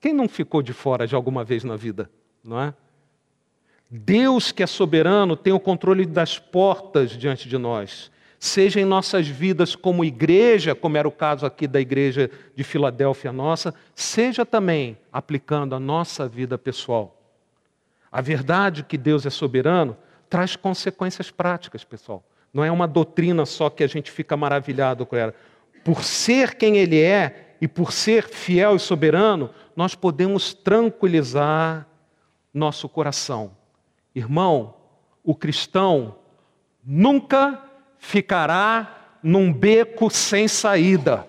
[0.00, 2.10] quem não ficou de fora de alguma vez na vida,
[2.42, 2.74] não é?
[3.90, 9.26] Deus que é soberano tem o controle das portas diante de nós, seja em nossas
[9.26, 14.98] vidas como igreja, como era o caso aqui da igreja de Filadélfia nossa, seja também
[15.12, 17.20] aplicando a nossa vida pessoal.
[18.10, 19.96] A verdade que Deus é soberano
[20.28, 22.24] traz consequências práticas, pessoal.
[22.52, 25.34] Não é uma doutrina só que a gente fica maravilhado com ela.
[25.82, 31.88] Por ser quem Ele é, e por ser fiel e soberano, nós podemos tranquilizar
[32.52, 33.56] nosso coração.
[34.14, 34.74] Irmão,
[35.22, 36.18] o cristão
[36.84, 37.58] nunca
[37.96, 41.26] ficará num beco sem saída.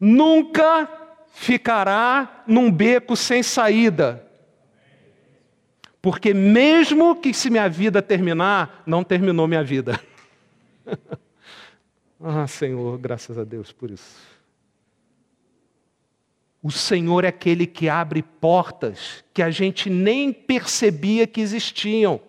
[0.00, 0.90] Nunca
[1.32, 4.28] ficará num beco sem saída.
[6.02, 10.00] Porque mesmo que se minha vida terminar, não terminou minha vida.
[12.20, 14.38] ah, Senhor, graças a Deus por isso.
[16.62, 22.20] O Senhor é aquele que abre portas que a gente nem percebia que existiam.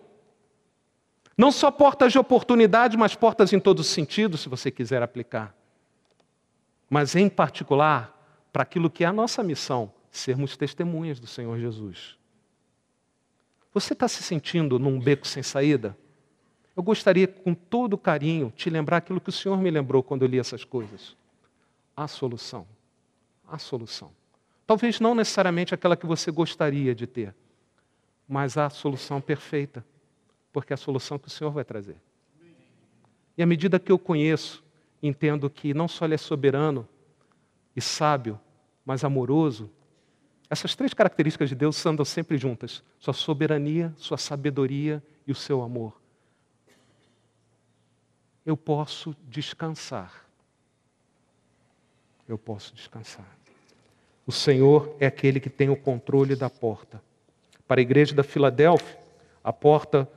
[1.36, 5.54] Não só portas de oportunidade, mas portas em todos os sentidos, se você quiser aplicar.
[6.88, 12.18] Mas, em particular, para aquilo que é a nossa missão, sermos testemunhas do Senhor Jesus.
[13.72, 15.96] Você está se sentindo num beco sem saída?
[16.76, 20.28] Eu gostaria, com todo carinho, te lembrar aquilo que o Senhor me lembrou quando eu
[20.28, 21.16] li essas coisas.
[21.96, 22.66] A solução.
[23.46, 24.10] A solução.
[24.66, 27.34] Talvez não necessariamente aquela que você gostaria de ter,
[28.28, 29.84] mas a solução perfeita,
[30.52, 31.96] porque é a solução que o Senhor vai trazer.
[33.36, 34.62] E à medida que eu conheço,
[35.02, 36.88] entendo que não só Ele é soberano
[37.74, 38.38] e sábio,
[38.84, 39.70] mas amoroso,
[40.48, 45.62] essas três características de Deus andam sempre juntas: sua soberania, sua sabedoria e o seu
[45.62, 45.99] amor.
[48.50, 50.26] Eu posso descansar.
[52.28, 53.38] Eu posso descansar.
[54.26, 57.00] O Senhor é aquele que tem o controle da porta.
[57.68, 58.98] Para a igreja da Filadélfia,
[59.44, 60.10] a porta,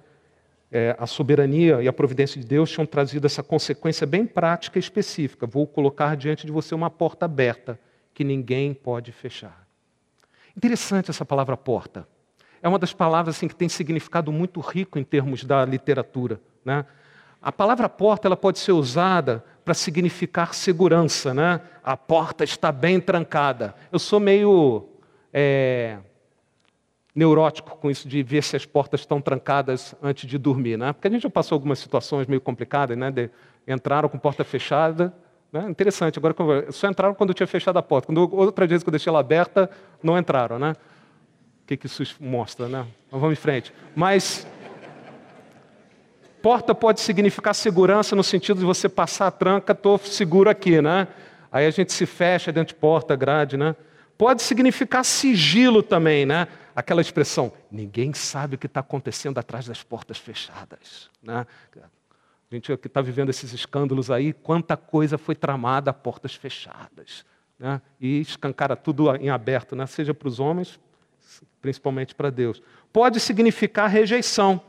[0.71, 4.81] é, a soberania e a providência de Deus tinham trazido essa consequência bem prática e
[4.81, 5.45] específica.
[5.45, 7.79] Vou colocar diante de você uma porta aberta
[8.15, 9.67] que ninguém pode fechar.
[10.57, 12.07] Interessante essa palavra porta.
[12.63, 16.41] É uma das palavras assim, que tem significado muito rico em termos da literatura.
[16.65, 16.83] Né?
[17.43, 21.59] A palavra porta ela pode ser usada para significar segurança, né?
[21.83, 23.75] A porta está bem trancada.
[23.91, 24.87] Eu sou meio
[25.33, 25.97] é,
[27.13, 30.93] neurótico com isso de ver se as portas estão trancadas antes de dormir, né?
[30.93, 33.11] Porque a gente já passou algumas situações meio complicadas, né?
[33.11, 33.29] De,
[33.67, 35.13] entraram com porta fechada,
[35.51, 35.65] né?
[35.69, 36.17] Interessante.
[36.17, 38.07] Agora só entraram quando eu tinha fechado a porta.
[38.07, 39.69] Quando outra vez que eu deixei ela aberta,
[40.01, 40.77] não entraram, né?
[41.63, 42.87] O que, que isso mostra, né?
[43.11, 43.73] Mas vamos em frente.
[43.93, 44.47] Mas
[46.43, 51.07] Porta pode significar segurança no sentido de você passar a tranca, estou seguro aqui, né?
[51.49, 53.73] Aí a gente se fecha dentro de porta, grade, né?
[54.17, 56.49] Pode significar sigilo também, né?
[56.75, 61.09] Aquela expressão, ninguém sabe o que está acontecendo atrás das portas fechadas.
[61.21, 61.47] Né?
[61.77, 67.25] A gente que está vivendo esses escândalos aí, quanta coisa foi tramada a portas fechadas.
[67.57, 67.81] Né?
[68.01, 69.85] E escancara tudo em aberto, né?
[69.85, 70.77] seja para os homens,
[71.61, 72.61] principalmente para Deus.
[72.91, 74.61] Pode significar rejeição.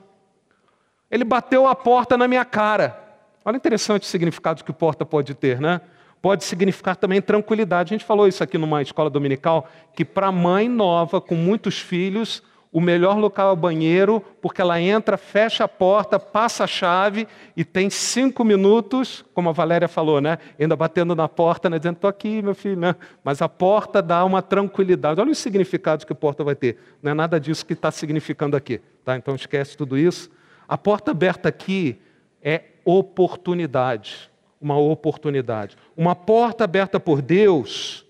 [1.10, 2.98] Ele bateu a porta na minha cara.
[3.44, 5.80] Olha interessante o significado que porta pode ter, né?
[6.22, 7.92] Pode significar também tranquilidade.
[7.92, 12.42] A gente falou isso aqui numa escola dominical, que para mãe nova, com muitos filhos,
[12.74, 17.28] o melhor local é o banheiro, porque ela entra, fecha a porta, passa a chave
[17.56, 20.38] e tem cinco minutos, como a Valéria falou, né?
[20.58, 21.78] Ainda batendo na porta, né?
[21.78, 22.96] dizendo, estou aqui, meu filho, né?
[23.22, 25.20] Mas a porta dá uma tranquilidade.
[25.20, 26.76] Olha os significados que a porta vai ter.
[27.00, 28.80] Não é nada disso que está significando aqui.
[29.04, 29.16] Tá?
[29.16, 30.28] Então esquece tudo isso.
[30.68, 32.00] A porta aberta aqui
[32.42, 35.76] é oportunidade, uma oportunidade.
[35.96, 38.04] Uma porta aberta por Deus,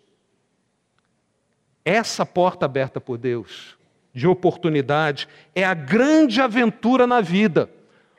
[1.85, 3.77] essa porta aberta por Deus,
[4.13, 7.69] de oportunidade, é a grande aventura na vida.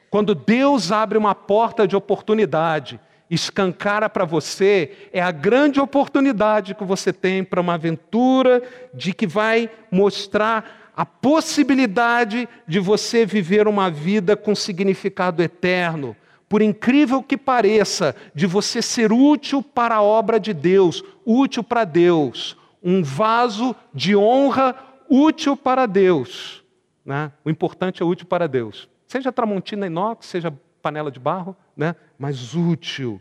[0.10, 6.84] Quando Deus abre uma porta de oportunidade, escancara para você, é a grande oportunidade que
[6.84, 8.62] você tem para uma aventura
[8.94, 16.16] de que vai mostrar a possibilidade de você viver uma vida com significado eterno.
[16.48, 21.84] Por incrível que pareça, de você ser útil para a obra de Deus, útil para
[21.84, 24.76] Deus, um vaso de honra
[25.10, 26.64] útil para Deus.
[27.04, 27.32] Né?
[27.44, 28.88] O importante é útil para Deus.
[29.06, 31.96] Seja tramontina inox, seja panela de barro, né?
[32.18, 33.20] mas útil.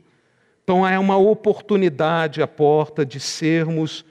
[0.62, 4.04] Então é uma oportunidade a porta de sermos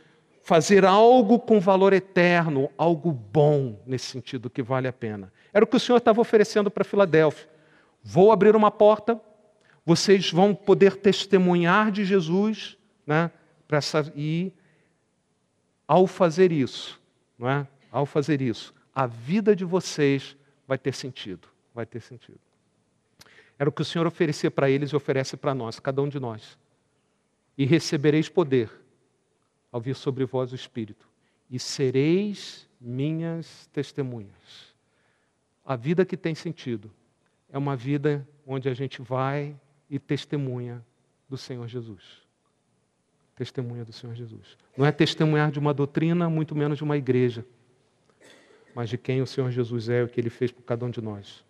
[0.43, 5.31] fazer algo com valor eterno, algo bom nesse sentido que vale a pena.
[5.53, 7.49] Era o que o Senhor estava oferecendo para Filadélfia.
[8.03, 9.19] Vou abrir uma porta,
[9.85, 12.77] vocês vão poder testemunhar de Jesus,
[13.07, 13.31] né?
[13.71, 14.53] Essa, e
[15.87, 17.01] ao fazer isso,
[17.39, 17.67] não é?
[17.91, 20.37] Ao fazer isso, a vida de vocês
[20.67, 22.39] vai ter sentido, vai ter sentido.
[23.57, 26.19] Era o que o Senhor oferecia para eles e oferece para nós, cada um de
[26.19, 26.55] nós.
[27.57, 28.82] E recebereis poder
[29.73, 31.09] ao vir sobre vós o Espírito,
[31.49, 34.73] e sereis minhas testemunhas.
[35.65, 36.91] A vida que tem sentido
[37.51, 39.59] é uma vida onde a gente vai
[39.89, 40.85] e testemunha
[41.27, 42.21] do Senhor Jesus.
[43.35, 44.57] Testemunha do Senhor Jesus.
[44.77, 47.43] Não é testemunhar de uma doutrina, muito menos de uma igreja,
[48.75, 50.91] mas de quem o Senhor Jesus é e o que ele fez por cada um
[50.91, 51.43] de nós.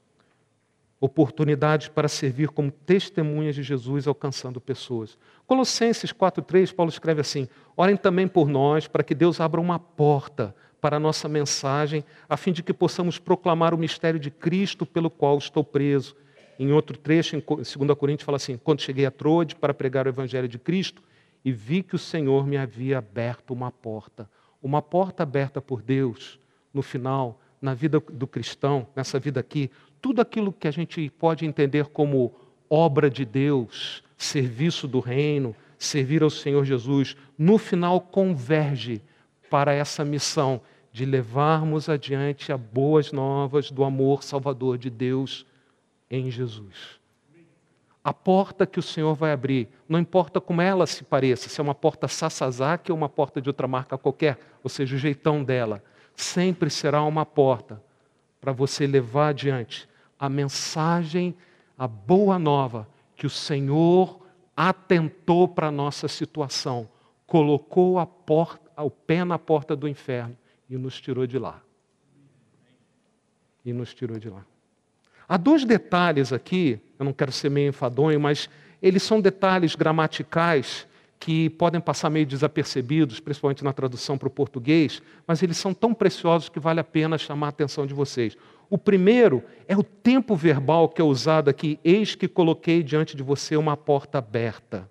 [1.04, 5.18] Oportunidades para servir como testemunhas de Jesus alcançando pessoas.
[5.46, 10.56] Colossenses 4,3, Paulo escreve assim: Orem também por nós, para que Deus abra uma porta
[10.80, 15.10] para a nossa mensagem, a fim de que possamos proclamar o mistério de Cristo pelo
[15.10, 16.16] qual estou preso.
[16.58, 17.68] Em outro trecho, em 2
[18.00, 21.04] Coríntios, fala assim: Quando cheguei a Trode para pregar o Evangelho de Cristo,
[21.44, 24.30] e vi que o Senhor me havia aberto uma porta.
[24.62, 26.40] Uma porta aberta por Deus,
[26.74, 29.70] no final, na vida do cristão, nessa vida aqui,
[30.04, 32.34] tudo aquilo que a gente pode entender como
[32.70, 39.02] obra de Deus, serviço do reino, servir ao Senhor Jesus, no final converge
[39.50, 40.60] para essa missão
[40.92, 45.46] de levarmos adiante as boas novas do amor salvador de Deus
[46.12, 47.00] em Jesus.
[48.04, 51.64] A porta que o Senhor vai abrir, não importa como ela se pareça, se é
[51.64, 55.82] uma porta Sasazaki ou uma porta de outra marca qualquer, ou seja, o jeitão dela,
[56.14, 57.82] sempre será uma porta
[58.42, 59.93] para você levar adiante
[60.24, 61.36] a mensagem,
[61.78, 66.88] a boa nova que o Senhor atentou para a nossa situação,
[67.28, 70.38] colocou a porta, o pé na porta do inferno
[70.70, 71.62] e nos tirou de lá.
[73.66, 74.46] E nos tirou de lá.
[75.28, 78.50] Há dois detalhes aqui, eu não quero ser meio enfadonho, mas
[78.82, 80.88] eles são detalhes gramaticais
[81.20, 85.94] que podem passar meio desapercebidos, principalmente na tradução para o português, mas eles são tão
[85.94, 88.38] preciosos que vale a pena chamar a atenção de vocês.
[88.74, 93.22] O primeiro é o tempo verbal que é usado aqui, eis que coloquei diante de
[93.22, 94.90] você uma porta aberta.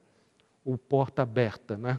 [0.65, 1.99] O porta aberta, né?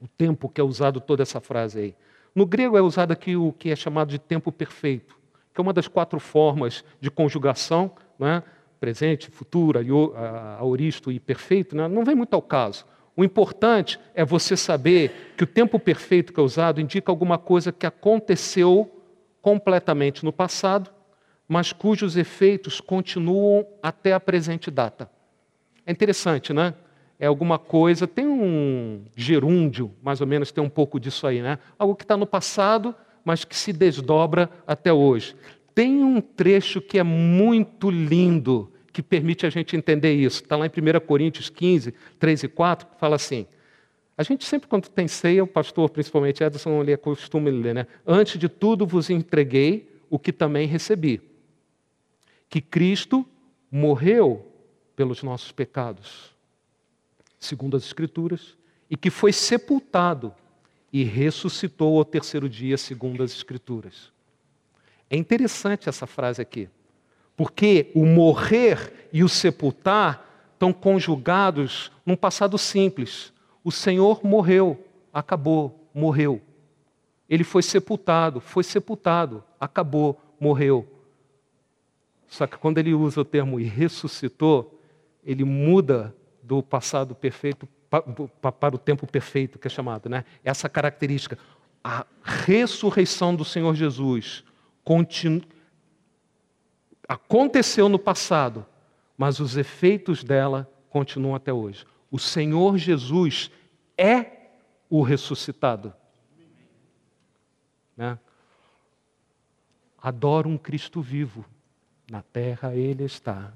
[0.00, 1.94] O tempo que é usado toda essa frase aí.
[2.34, 5.14] No grego é usado aqui o que é chamado de tempo perfeito
[5.54, 8.42] que é uma das quatro formas de conjugação, né?
[8.80, 9.78] presente, futuro,
[10.58, 11.86] aoristo e perfeito, né?
[11.86, 12.84] não vem muito ao caso.
[13.16, 17.70] O importante é você saber que o tempo perfeito que é usado indica alguma coisa
[17.70, 18.90] que aconteceu
[19.40, 20.90] completamente no passado,
[21.48, 25.10] mas cujos efeitos continuam até a presente data.
[25.86, 26.74] É interessante, né?
[27.18, 31.58] É alguma coisa, tem um gerúndio, mais ou menos tem um pouco disso aí, né?
[31.78, 35.36] Algo que está no passado, mas que se desdobra até hoje.
[35.74, 40.42] Tem um trecho que é muito lindo, que permite a gente entender isso.
[40.42, 43.46] Está lá em 1 Coríntios 15, 3 e 4, que fala assim.
[44.16, 47.86] A gente sempre, quando tem ceia, o pastor, principalmente Edson, ele costuma ler, né?
[48.06, 51.20] Antes de tudo vos entreguei o que também recebi.
[52.48, 53.26] Que Cristo
[53.70, 54.50] morreu
[54.94, 56.34] pelos nossos pecados,
[57.38, 58.56] segundo as Escrituras,
[58.88, 60.34] e que foi sepultado
[60.92, 64.12] e ressuscitou ao terceiro dia, segundo as Escrituras.
[65.10, 66.68] É interessante essa frase aqui,
[67.36, 73.32] porque o morrer e o sepultar estão conjugados num passado simples.
[73.62, 74.82] O Senhor morreu,
[75.12, 76.40] acabou, morreu.
[77.28, 80.86] Ele foi sepultado, foi sepultado, acabou, morreu.
[82.34, 84.82] Só que quando ele usa o termo e ressuscitou,
[85.22, 86.12] ele muda
[86.42, 90.24] do passado perfeito para o tempo perfeito, que é chamado, né?
[90.42, 91.38] Essa característica.
[91.82, 94.42] A ressurreição do Senhor Jesus
[94.82, 95.42] continu...
[97.06, 98.66] aconteceu no passado,
[99.16, 101.86] mas os efeitos dela continuam até hoje.
[102.10, 103.48] O Senhor Jesus
[103.96, 104.48] é
[104.90, 105.94] o ressuscitado.
[107.96, 108.18] Né?
[110.02, 111.44] Adoro um Cristo vivo.
[112.14, 113.52] Na terra ele está.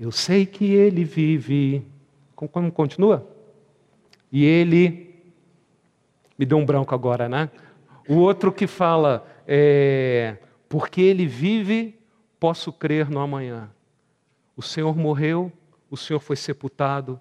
[0.00, 1.86] Eu sei que ele vive.
[2.34, 3.24] Como continua?
[4.32, 5.14] E ele.
[6.36, 7.48] Me deu um branco agora, né?
[8.08, 11.96] O outro que fala, é, porque ele vive,
[12.40, 13.70] posso crer no amanhã.
[14.56, 15.52] O Senhor morreu,
[15.88, 17.20] o Senhor foi sepultado,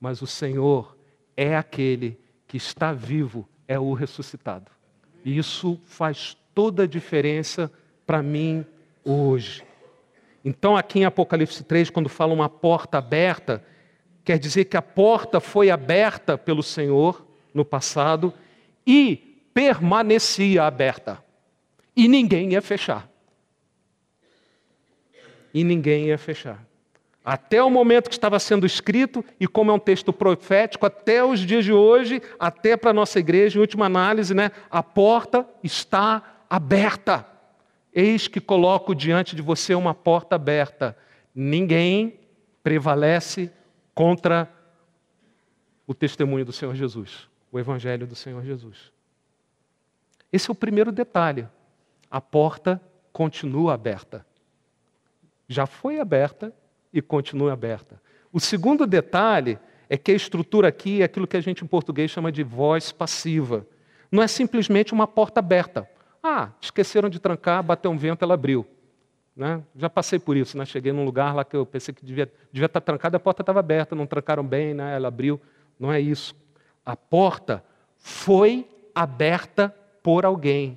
[0.00, 0.96] mas o Senhor
[1.36, 4.70] é aquele que está vivo, é o ressuscitado.
[5.24, 7.68] E isso faz toda a diferença
[8.06, 8.64] para mim
[9.04, 9.65] hoje.
[10.46, 13.62] Então, aqui em Apocalipse 3, quando fala uma porta aberta,
[14.26, 17.24] Quer dizer que a porta foi aberta pelo Senhor
[17.54, 18.34] no passado
[18.84, 21.22] e permanecia aberta.
[21.94, 23.08] E ninguém ia fechar.
[25.54, 26.66] E ninguém ia fechar.
[27.24, 31.38] Até o momento que estava sendo escrito, e como é um texto profético, até os
[31.38, 36.40] dias de hoje, até para a nossa igreja, em última análise, né, a porta está
[36.50, 37.24] aberta.
[37.98, 40.94] Eis que coloco diante de você uma porta aberta.
[41.34, 42.20] Ninguém
[42.62, 43.50] prevalece
[43.94, 44.52] contra
[45.86, 48.92] o testemunho do Senhor Jesus, o Evangelho do Senhor Jesus.
[50.30, 51.48] Esse é o primeiro detalhe.
[52.10, 52.78] A porta
[53.14, 54.26] continua aberta.
[55.48, 56.52] Já foi aberta
[56.92, 57.98] e continua aberta.
[58.30, 62.10] O segundo detalhe é que a estrutura aqui é aquilo que a gente em português
[62.10, 63.66] chama de voz passiva.
[64.12, 65.88] Não é simplesmente uma porta aberta.
[66.28, 68.66] Ah, esqueceram de trancar, bateu um vento, ela abriu.
[69.36, 69.62] Né?
[69.76, 70.64] Já passei por isso, né?
[70.64, 73.60] cheguei num lugar lá que eu pensei que devia, devia estar trancada, a porta estava
[73.60, 74.96] aberta, não trancaram bem, né?
[74.96, 75.40] ela abriu.
[75.78, 76.34] Não é isso.
[76.84, 77.62] A porta
[77.96, 79.72] foi aberta
[80.02, 80.76] por alguém,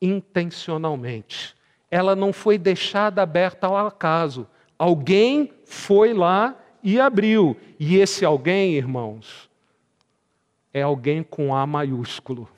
[0.00, 1.56] intencionalmente.
[1.90, 4.46] Ela não foi deixada aberta ao acaso.
[4.78, 7.56] Alguém foi lá e abriu.
[7.80, 9.50] E esse alguém, irmãos,
[10.72, 12.48] é alguém com A maiúsculo.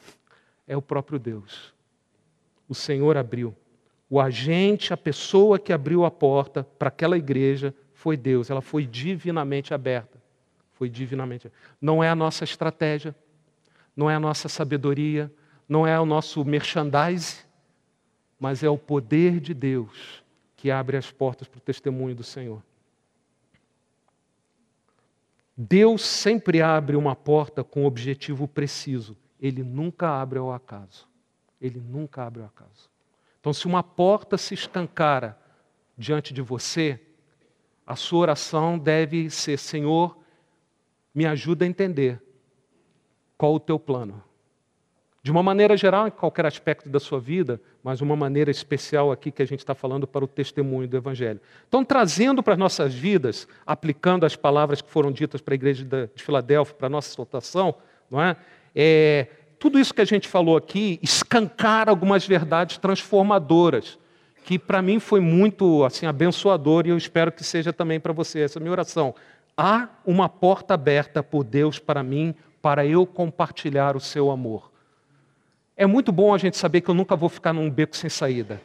[0.66, 1.75] É o próprio Deus.
[2.68, 3.54] O Senhor abriu.
[4.08, 8.50] O agente, a pessoa que abriu a porta para aquela igreja foi Deus.
[8.50, 10.22] Ela foi divinamente aberta.
[10.72, 11.50] Foi divinamente.
[11.80, 13.14] Não é a nossa estratégia,
[13.96, 15.32] não é a nossa sabedoria,
[15.68, 17.44] não é o nosso merchandise,
[18.38, 20.22] mas é o poder de Deus
[20.56, 22.62] que abre as portas para o testemunho do Senhor.
[25.56, 29.16] Deus sempre abre uma porta com um objetivo preciso.
[29.40, 31.08] Ele nunca abre ao acaso.
[31.61, 32.90] Ele nunca abre ao acaso.
[33.40, 35.38] Então, se uma porta se escancara
[35.96, 37.00] diante de você,
[37.86, 40.18] a sua oração deve ser: Senhor,
[41.14, 42.20] me ajuda a entender
[43.38, 44.22] qual o teu plano.
[45.22, 49.32] De uma maneira geral, em qualquer aspecto da sua vida, mas uma maneira especial aqui
[49.32, 51.40] que a gente está falando para o testemunho do Evangelho.
[51.68, 55.84] Então, trazendo para as nossas vidas, aplicando as palavras que foram ditas para a igreja
[55.84, 57.74] de Filadélfia, para a nossa exaltação,
[58.11, 58.36] não é?
[58.74, 59.26] é
[59.66, 63.98] tudo isso que a gente falou aqui escancar algumas verdades transformadoras,
[64.44, 68.38] que para mim foi muito assim abençoador e eu espero que seja também para você
[68.38, 69.12] essa é minha oração.
[69.56, 74.70] Há uma porta aberta por Deus para mim, para eu compartilhar o seu amor.
[75.76, 78.62] É muito bom a gente saber que eu nunca vou ficar num beco sem saída.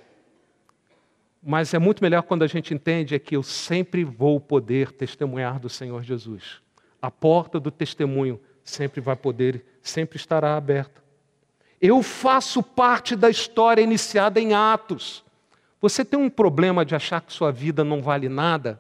[1.42, 5.60] Mas é muito melhor quando a gente entende é que eu sempre vou poder testemunhar
[5.60, 6.62] do Senhor Jesus.
[7.02, 11.02] A porta do testemunho sempre vai poder, sempre estará aberta.
[11.82, 15.24] Eu faço parte da história iniciada em Atos.
[15.82, 18.80] Você tem um problema de achar que sua vida não vale nada?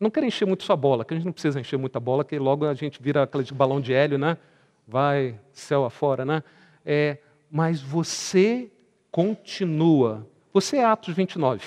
[0.00, 2.36] Não quero encher muito sua bola, que a gente não precisa encher muita bola, que
[2.38, 4.36] logo a gente vira aquele balão de hélio, né?
[4.86, 6.42] Vai céu afora, né?
[6.84, 7.18] É,
[7.50, 8.68] mas você
[9.10, 10.26] continua.
[10.52, 11.64] Você é Atos 29,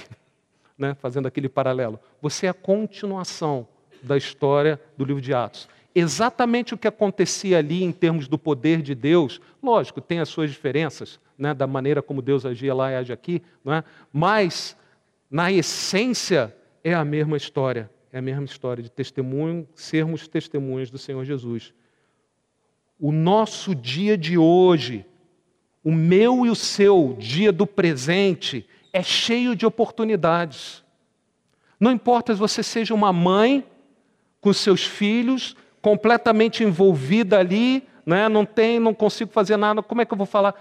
[0.77, 1.97] né, fazendo aquele paralelo.
[2.21, 3.65] Você é a continuação
[4.03, 5.69] da história do livro de Atos.
[5.99, 10.51] Exatamente o que acontecia ali em termos do poder de Deus, lógico, tem as suas
[10.51, 13.83] diferenças, né, da maneira como Deus agia lá e age aqui, é?
[14.11, 14.77] mas,
[15.29, 17.89] na essência, é a mesma história.
[18.11, 21.73] É a mesma história de testemunho, sermos testemunhas do Senhor Jesus
[22.99, 25.05] o nosso dia de hoje,
[25.83, 30.83] o meu e o seu dia do presente, é cheio de oportunidades.
[31.79, 33.63] Não importa se você seja uma mãe
[34.41, 38.27] com seus filhos, completamente envolvida ali, né?
[38.29, 40.55] não tem, não consigo fazer nada, como é que eu vou falar?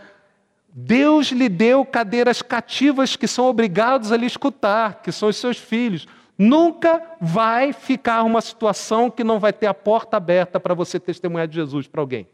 [0.79, 5.57] Deus lhe deu cadeiras cativas que são obrigados a lhe escutar, que são os seus
[5.57, 6.07] filhos.
[6.37, 11.49] Nunca vai ficar uma situação que não vai ter a porta aberta para você testemunhar
[11.49, 12.27] de Jesus para alguém.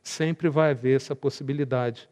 [0.00, 2.08] Sempre vai haver essa possibilidade.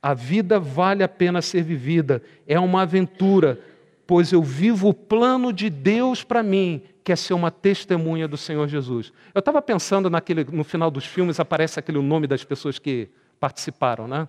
[0.00, 3.58] A vida vale a pena ser vivida, é uma aventura,
[4.06, 8.36] pois eu vivo o plano de Deus para mim, que é ser uma testemunha do
[8.36, 9.12] Senhor Jesus.
[9.34, 13.08] Eu estava pensando naquele, no final dos filmes aparece aquele nome das pessoas que
[13.40, 14.28] participaram, né?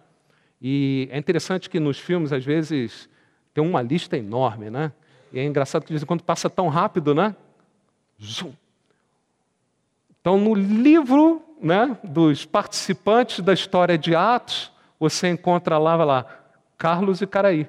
[0.61, 3.09] E é interessante que nos filmes às vezes
[3.53, 4.91] tem uma lista enorme, né?
[5.31, 7.35] E é engraçado que de vez em quando passa tão rápido, né?
[10.21, 16.25] Então, no livro né, dos participantes da história de Atos, você encontra lá, vai lá,
[16.77, 17.67] Carlos e Caraí.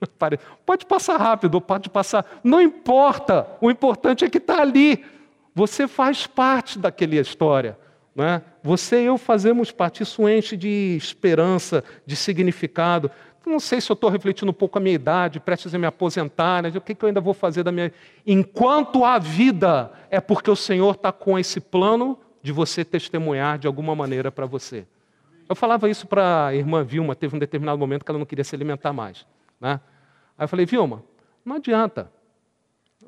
[0.64, 5.04] pode passar rápido, pode passar, não importa, o importante é que está ali.
[5.54, 7.78] Você faz parte daquela história.
[8.14, 8.42] Né?
[8.62, 13.10] Você e eu fazemos parte, isso enche de esperança, de significado
[13.46, 16.62] não sei se eu estou refletindo um pouco a minha idade, prestes a me aposentar,
[16.62, 16.72] né?
[16.74, 17.92] o que, que eu ainda vou fazer da minha.
[18.26, 23.68] Enquanto há vida, é porque o Senhor está com esse plano de você testemunhar de
[23.68, 24.84] alguma maneira para você.
[25.48, 28.42] Eu falava isso para a irmã Vilma, teve um determinado momento que ela não queria
[28.42, 29.24] se alimentar mais.
[29.60, 29.80] Né?
[30.36, 31.02] Aí eu falei, Vilma,
[31.44, 32.10] não adianta,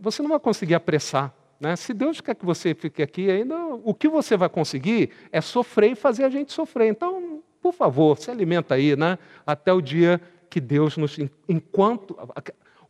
[0.00, 1.34] você não vai conseguir apressar.
[1.60, 1.74] Né?
[1.76, 5.92] Se Deus quer que você fique aqui, ainda o que você vai conseguir é sofrer
[5.92, 6.88] e fazer a gente sofrer.
[6.88, 9.18] Então, por favor, se alimenta aí, né?
[9.46, 11.18] Até o dia que Deus nos.
[11.48, 12.16] Enquanto.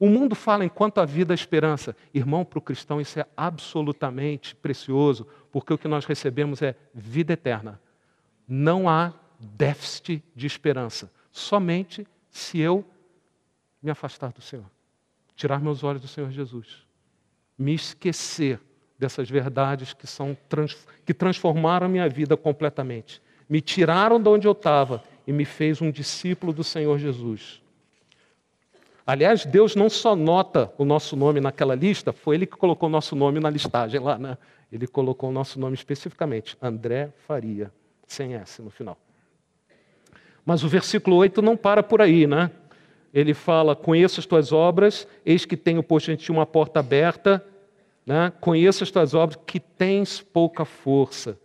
[0.01, 1.97] O mundo fala enquanto a vida a esperança.
[2.15, 7.33] Irmão, para o cristão isso é absolutamente precioso, porque o que nós recebemos é vida
[7.33, 7.81] eterna.
[8.47, 11.11] Não há déficit de esperança.
[11.33, 12.85] Somente se eu
[13.83, 14.67] me afastar do Senhor,
[15.37, 16.87] tirar meus olhos do Senhor Jesus,
[17.57, 18.61] me esquecer
[18.99, 20.37] dessas verdades que, são,
[21.07, 23.23] que transformaram a minha vida completamente.
[23.49, 27.63] Me tiraram de onde eu estava e me fez um discípulo do Senhor Jesus.
[29.07, 32.93] Aliás, Deus não só nota o nosso nome naquela lista, foi Ele que colocou o
[32.93, 34.37] nosso nome na listagem lá, né?
[34.71, 37.73] Ele colocou o nosso nome especificamente, André Faria,
[38.07, 38.99] sem S no final.
[40.45, 42.51] Mas o versículo 8 não para por aí, né?
[43.13, 47.45] Ele fala: Conheço as tuas obras, eis que tenho posto em ti uma porta aberta,
[48.07, 48.33] né?
[48.41, 51.39] conheço as tuas obras, que tens pouca força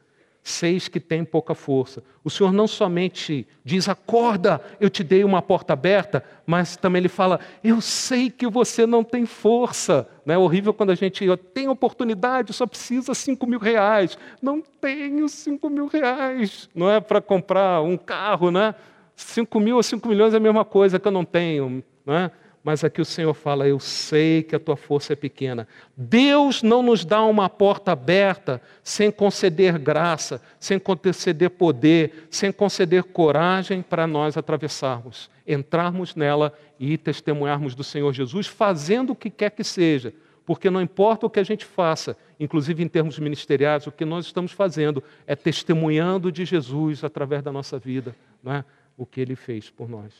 [0.43, 2.03] seis que têm pouca força.
[2.23, 7.07] O Senhor não somente diz, acorda, eu te dei uma porta aberta, mas também Ele
[7.07, 10.07] fala, eu sei que você não tem força.
[10.25, 14.17] Não é horrível quando a gente tem oportunidade, só precisa cinco mil reais.
[14.41, 16.69] Não tenho cinco mil reais.
[16.75, 18.75] Não é para comprar um carro, né?
[19.23, 21.83] Cinco mil ou cinco milhões é a mesma coisa que eu não tenho.
[22.05, 22.31] Não é?
[22.63, 25.67] Mas aqui o Senhor fala: Eu sei que a tua força é pequena.
[25.97, 33.03] Deus não nos dá uma porta aberta sem conceder graça, sem conceder poder, sem conceder
[33.03, 39.51] coragem para nós atravessarmos, entrarmos nela e testemunharmos do Senhor Jesus, fazendo o que quer
[39.51, 40.13] que seja.
[40.45, 44.25] Porque não importa o que a gente faça, inclusive em termos ministeriais, o que nós
[44.25, 48.65] estamos fazendo é testemunhando de Jesus através da nossa vida, não é?
[48.97, 50.13] o que ele fez por nós.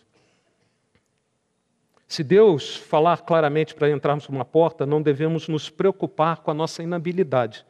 [2.07, 6.53] Se Deus falar claramente para entrarmos por uma porta, não devemos nos preocupar com a
[6.53, 7.65] nossa inabilidade.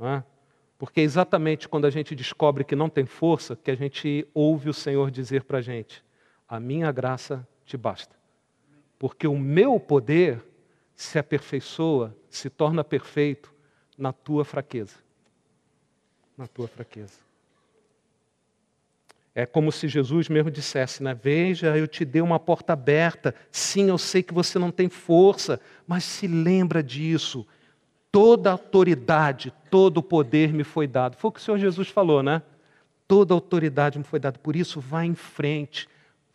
[0.00, 0.22] É?
[0.78, 4.68] Porque é exatamente quando a gente descobre que não tem força que a gente ouve
[4.68, 6.04] o Senhor dizer para a gente:
[6.48, 8.14] A minha graça te basta.
[8.98, 10.42] Porque o meu poder
[10.96, 13.52] se aperfeiçoa, se torna perfeito
[13.98, 14.96] na tua fraqueza.
[16.36, 17.26] Na tua fraqueza.
[19.34, 21.14] É como se Jesus mesmo dissesse, né?
[21.14, 23.34] Veja, eu te dei uma porta aberta.
[23.52, 27.46] Sim, eu sei que você não tem força, mas se lembra disso.
[28.10, 31.16] Toda autoridade, todo o poder me foi dado.
[31.18, 32.40] Foi o que o Senhor Jesus falou, né?
[33.06, 34.38] Toda autoridade me foi dada.
[34.38, 35.86] Por isso, vá em frente.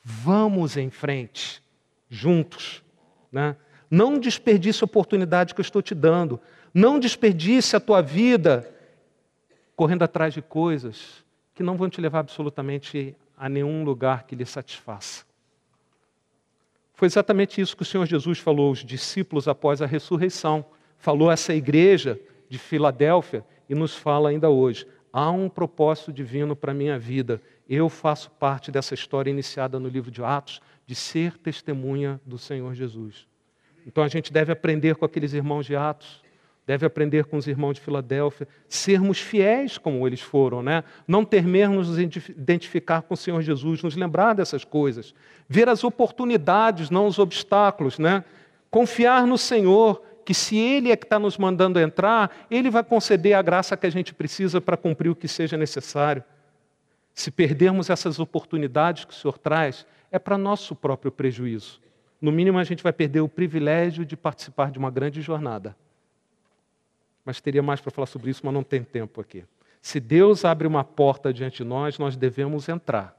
[0.03, 1.63] Vamos em frente,
[2.07, 2.83] juntos,
[3.31, 3.55] né?
[3.91, 6.39] Não desperdice a oportunidade que eu estou te dando.
[6.73, 8.73] Não desperdice a tua vida
[9.75, 14.45] correndo atrás de coisas que não vão te levar absolutamente a nenhum lugar que lhe
[14.45, 15.25] satisfaça.
[16.93, 20.63] Foi exatamente isso que o Senhor Jesus falou aos discípulos após a ressurreição.
[20.97, 22.17] Falou a essa igreja
[22.47, 24.87] de Filadélfia e nos fala ainda hoje.
[25.11, 27.41] Há um propósito divino para a minha vida.
[27.67, 32.73] Eu faço parte dessa história iniciada no livro de Atos de ser testemunha do Senhor
[32.73, 33.30] Jesus.
[33.85, 36.21] Então a gente deve aprender com aqueles irmãos de Atos
[36.65, 40.83] deve aprender com os irmãos de Filadélfia, sermos fiéis como eles foram, né?
[41.07, 45.13] não temermos nos identificar com o Senhor Jesus, nos lembrar dessas coisas,
[45.49, 48.23] ver as oportunidades, não os obstáculos, né?
[48.69, 53.33] confiar no Senhor, que se Ele é que está nos mandando entrar, Ele vai conceder
[53.33, 56.23] a graça que a gente precisa para cumprir o que seja necessário.
[57.13, 61.81] Se perdermos essas oportunidades que o Senhor traz, é para nosso próprio prejuízo.
[62.21, 65.75] No mínimo, a gente vai perder o privilégio de participar de uma grande jornada
[67.23, 69.45] mas teria mais para falar sobre isso, mas não tem tempo aqui.
[69.81, 73.17] Se Deus abre uma porta diante de nós, nós devemos entrar.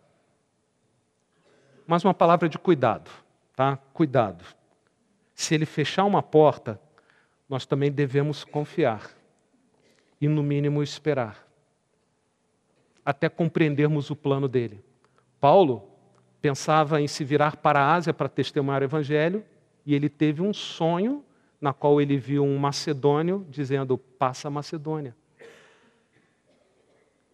[1.87, 3.11] Mas uma palavra de cuidado,
[3.55, 3.77] tá?
[3.93, 4.45] Cuidado.
[5.35, 6.81] Se ele fechar uma porta,
[7.49, 9.11] nós também devemos confiar
[10.21, 11.47] e, no mínimo, esperar
[13.05, 14.85] até compreendermos o plano dele.
[15.41, 15.91] Paulo
[16.43, 19.45] pensava em se virar para a Ásia para testemunhar o evangelho
[19.87, 21.25] e ele teve um sonho
[21.61, 25.15] na qual ele viu um macedônio dizendo: passa a Macedônia.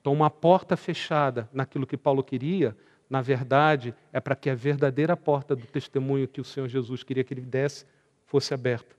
[0.00, 2.76] Então, uma porta fechada naquilo que Paulo queria,
[3.08, 7.24] na verdade, é para que a verdadeira porta do testemunho que o Senhor Jesus queria
[7.24, 7.86] que ele desse
[8.26, 8.94] fosse aberta.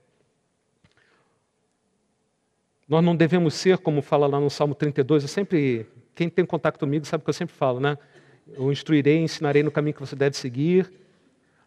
[2.88, 6.76] Nós não devemos ser, como fala lá no Salmo 32, eu sempre, quem tem contato
[6.76, 7.96] comigo sabe que eu sempre falo, né?
[8.54, 10.90] Eu instruirei, ensinarei no caminho que você deve seguir,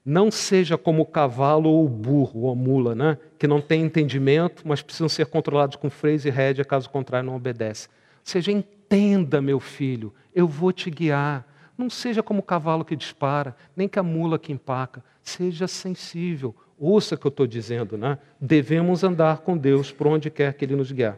[0.06, 3.18] não seja como o cavalo ou o burro ou a mula, né?
[3.40, 7.36] que não tem entendimento, mas precisam ser controlados com freios e rédea, caso contrário não
[7.36, 7.88] obedece.
[7.88, 11.48] Ou seja, entenda, meu filho, eu vou te guiar.
[11.78, 15.04] Não seja como o cavalo que dispara, nem que a mula que empaca.
[15.22, 16.54] Seja sensível.
[16.78, 18.18] Ouça o que eu estou dizendo, né?
[18.40, 21.18] Devemos andar com Deus por onde quer que Ele nos guiar.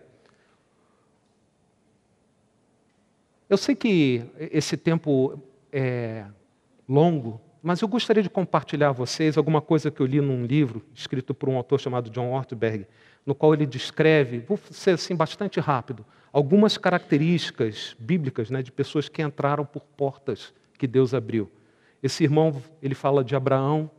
[3.50, 5.40] Eu sei que esse tempo
[5.78, 6.26] é
[6.88, 10.86] longo, mas eu gostaria de compartilhar a vocês alguma coisa que eu li num livro
[10.94, 12.88] escrito por um autor chamado John Ortberg,
[13.26, 19.10] no qual ele descreve, vou ser assim bastante rápido, algumas características bíblicas né, de pessoas
[19.10, 21.52] que entraram por portas que Deus abriu.
[22.02, 23.92] Esse irmão, ele fala de Abraão,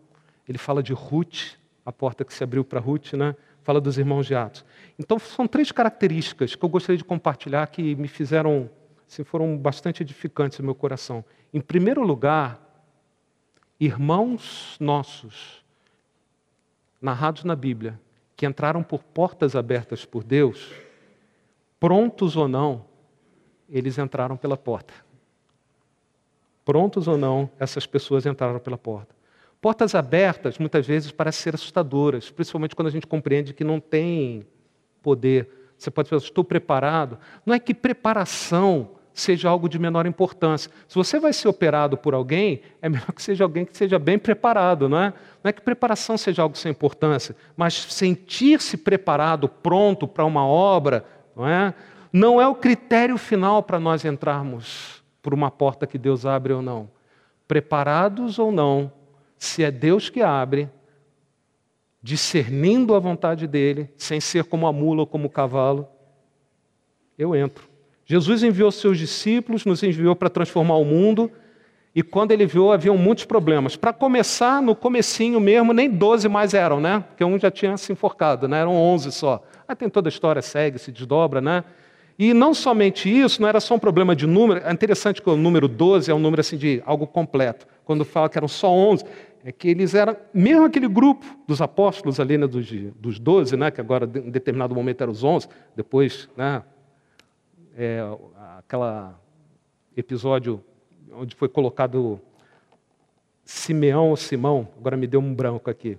[0.49, 3.35] ele fala de Ruth, a porta que se abriu para Ruth, né?
[3.63, 4.65] Fala dos irmãos de Atos.
[4.99, 8.71] Então, são três características que eu gostaria de compartilhar que me fizeram,
[9.09, 11.25] assim, foram bastante edificantes no meu coração.
[11.53, 12.61] Em primeiro lugar,
[13.79, 15.65] irmãos nossos,
[17.01, 18.01] narrados na Bíblia,
[18.37, 20.73] que entraram por portas abertas por Deus,
[21.79, 22.85] prontos ou não,
[23.69, 24.93] eles entraram pela porta.
[26.65, 29.15] Prontos ou não, essas pessoas entraram pela porta.
[29.61, 34.47] Portas abertas muitas vezes parecem ser assustadoras, principalmente quando a gente compreende que não tem
[35.03, 35.49] poder.
[35.77, 37.19] Você pode pensar, estou preparado.
[37.45, 40.71] Não é que preparação seja algo de menor importância.
[40.87, 44.19] Se você vai ser operado por alguém, é melhor que seja alguém que seja bem
[44.19, 45.15] preparado, não é?
[45.43, 51.03] Não é que preparação seja algo sem importância, mas sentir-se preparado, pronto para uma obra,
[51.35, 51.75] não é?
[52.13, 56.61] Não é o critério final para nós entrarmos por uma porta que Deus abre ou
[56.61, 56.91] não.
[57.49, 58.93] Preparados ou não,
[59.39, 60.69] se é Deus que abre,
[62.07, 65.89] discernindo a vontade dele, sem ser como a mula ou como o cavalo,
[67.19, 67.69] eu entro.
[68.05, 71.29] Jesus enviou seus discípulos, nos enviou para transformar o mundo,
[71.93, 73.75] e quando ele viu, haviam muitos problemas.
[73.75, 77.03] Para começar, no comecinho mesmo, nem 12 mais eram, né?
[77.09, 78.61] Porque um já tinha se enforcado, né?
[78.61, 79.43] Eram 11 só.
[79.67, 81.65] Aí tem toda a história, segue, se desdobra, né?
[82.17, 84.61] E não somente isso, não era só um problema de número.
[84.65, 87.67] É interessante que o número 12 é um número assim de algo completo.
[87.85, 89.05] Quando fala que eram só 11,
[89.47, 93.71] é que eles eram, mesmo aquele grupo dos apóstolos ali, né, dos, dos 12, né,
[93.71, 96.65] que agora em determinado momento eram os 11, depois, né,
[97.77, 98.01] é,
[98.59, 99.17] aquela
[99.97, 100.61] episódio
[101.13, 102.21] onde foi colocado
[103.45, 105.97] Simeão ou Simão, agora me deu um branco aqui.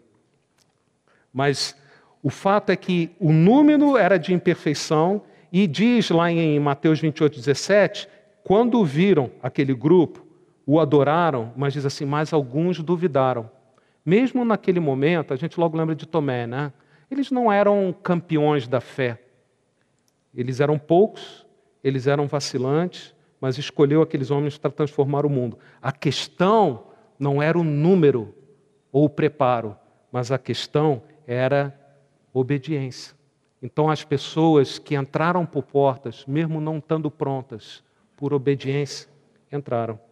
[1.32, 1.74] Mas
[2.22, 5.22] o fato é que o número era de imperfeição
[5.54, 8.10] e diz lá em Mateus 28, 17,
[8.44, 10.27] quando viram aquele grupo,
[10.70, 13.50] o adoraram, mas diz assim, mas alguns duvidaram.
[14.06, 16.74] Mesmo naquele momento, a gente logo lembra de Tomé, né?
[17.10, 19.18] Eles não eram campeões da fé.
[20.36, 21.46] Eles eram poucos,
[21.82, 25.58] eles eram vacilantes, mas escolheu aqueles homens para transformar o mundo.
[25.82, 26.88] A questão
[27.18, 28.36] não era o número
[28.92, 29.74] ou o preparo,
[30.12, 31.74] mas a questão era
[32.34, 33.16] obediência.
[33.62, 37.82] Então, as pessoas que entraram por portas, mesmo não estando prontas,
[38.18, 39.08] por obediência,
[39.52, 40.07] entraram.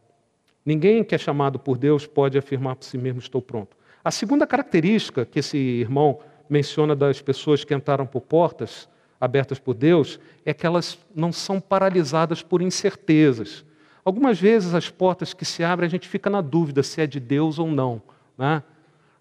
[0.66, 3.78] Ninguém que é chamado por Deus pode afirmar por si mesmo: estou pronto.
[4.03, 8.88] A segunda característica que esse irmão menciona das pessoas que entraram por portas
[9.20, 13.66] abertas por Deus é que elas não são paralisadas por incertezas.
[14.03, 17.20] Algumas vezes as portas que se abrem a gente fica na dúvida se é de
[17.20, 18.01] Deus ou não.
[18.38, 18.61] Né?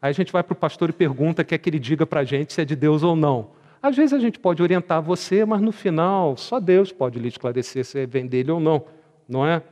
[0.02, 2.24] Aí a gente vai para o pastor e pergunta, quer que ele diga para a
[2.24, 3.52] gente se é de Deus ou não.
[3.80, 7.84] Às vezes a gente pode orientar você, mas no final só Deus pode lhe esclarecer
[7.84, 8.84] se vem dele ou não,
[9.26, 9.62] não é?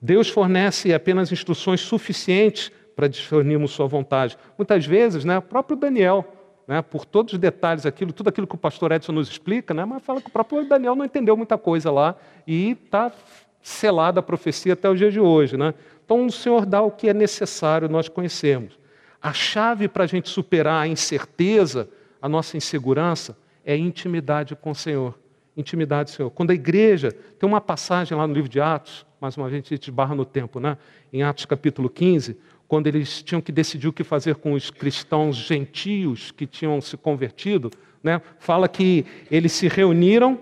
[0.00, 4.36] Deus fornece apenas instruções suficientes para discernirmos sua vontade.
[4.56, 6.24] Muitas vezes, né, o próprio Daniel,
[6.66, 9.84] né, por todos os detalhes, aquilo, tudo aquilo que o pastor Edson nos explica, né,
[9.84, 13.12] mas fala que o próprio Daniel não entendeu muita coisa lá e está
[13.62, 15.56] selada a profecia até o dia de hoje.
[15.56, 15.74] Né?
[16.04, 18.78] Então o Senhor dá o que é necessário nós conhecemos.
[19.20, 21.88] A chave para a gente superar a incerteza,
[22.20, 25.18] a nossa insegurança, é intimidade com o Senhor.
[25.58, 26.30] Intimidade com o Senhor.
[26.30, 29.74] Quando a igreja, tem uma passagem lá no livro de Atos, mais uma vez a
[29.74, 30.78] gente barra no tempo, né?
[31.12, 32.36] em Atos capítulo 15,
[32.68, 36.96] quando eles tinham que decidir o que fazer com os cristãos gentios que tinham se
[36.96, 37.70] convertido,
[38.02, 38.22] né?
[38.38, 40.38] fala que eles se reuniram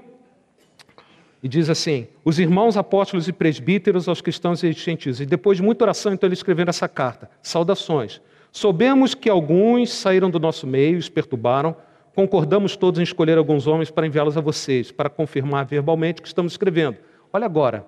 [1.43, 5.21] e diz assim: os irmãos apóstolos e presbíteros aos cristãos e gentios.
[5.21, 8.21] E depois de muita oração, então eles escreveram essa carta: Saudações.
[8.53, 11.77] Soubemos que alguns saíram do nosso meio os perturbaram
[12.17, 16.29] concordamos todos em escolher alguns homens para enviá-los a vocês, para confirmar verbalmente o que
[16.29, 16.97] estamos escrevendo.
[17.31, 17.85] Olha agora.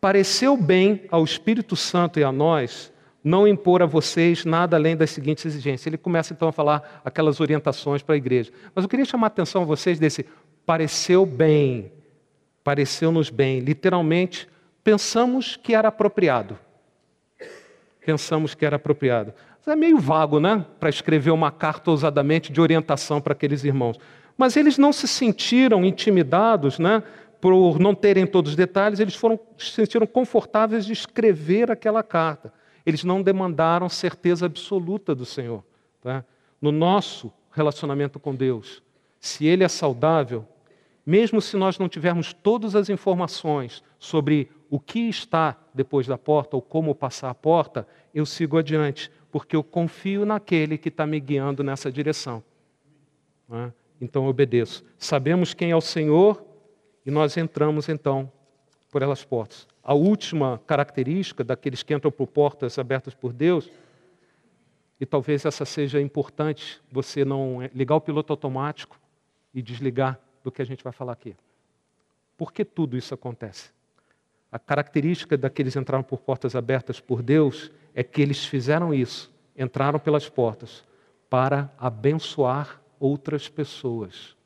[0.00, 2.92] Pareceu bem ao Espírito Santo e a nós
[3.22, 5.86] não impor a vocês nada além das seguintes exigências.
[5.86, 8.52] Ele começa então a falar aquelas orientações para a igreja.
[8.74, 10.26] Mas eu queria chamar a atenção a vocês desse
[10.66, 11.92] pareceu bem,
[12.64, 13.60] pareceu-nos bem.
[13.60, 14.48] Literalmente,
[14.82, 16.58] pensamos que era apropriado.
[18.04, 19.32] Pensamos que era apropriado.
[19.66, 20.64] É meio vago, né?
[20.78, 23.98] Para escrever uma carta ousadamente de orientação para aqueles irmãos.
[24.36, 27.02] Mas eles não se sentiram intimidados, né?
[27.40, 32.52] Por não terem todos os detalhes, eles foram, se sentiram confortáveis de escrever aquela carta.
[32.84, 35.62] Eles não demandaram certeza absoluta do Senhor.
[36.02, 36.24] Tá?
[36.60, 38.82] No nosso relacionamento com Deus,
[39.20, 40.46] se Ele é saudável,
[41.06, 46.56] mesmo se nós não tivermos todas as informações sobre o que está depois da porta
[46.56, 51.18] ou como passar a porta, eu sigo adiante, porque eu confio naquele que está me
[51.18, 52.40] guiando nessa direção.
[53.50, 53.72] É?
[54.00, 54.84] Então eu obedeço.
[54.96, 56.40] Sabemos quem é o Senhor
[57.04, 58.30] e nós entramos então
[58.92, 59.66] por elas portas.
[59.82, 63.68] A última característica daqueles que entram por portas abertas por Deus,
[65.00, 69.00] e talvez essa seja importante, você não ligar o piloto automático
[69.52, 71.34] e desligar do que a gente vai falar aqui.
[72.36, 73.72] Por que tudo isso acontece?
[74.54, 79.34] A característica daqueles que entraram por portas abertas por Deus é que eles fizeram isso,
[79.58, 80.84] entraram pelas portas
[81.28, 84.36] para abençoar outras pessoas.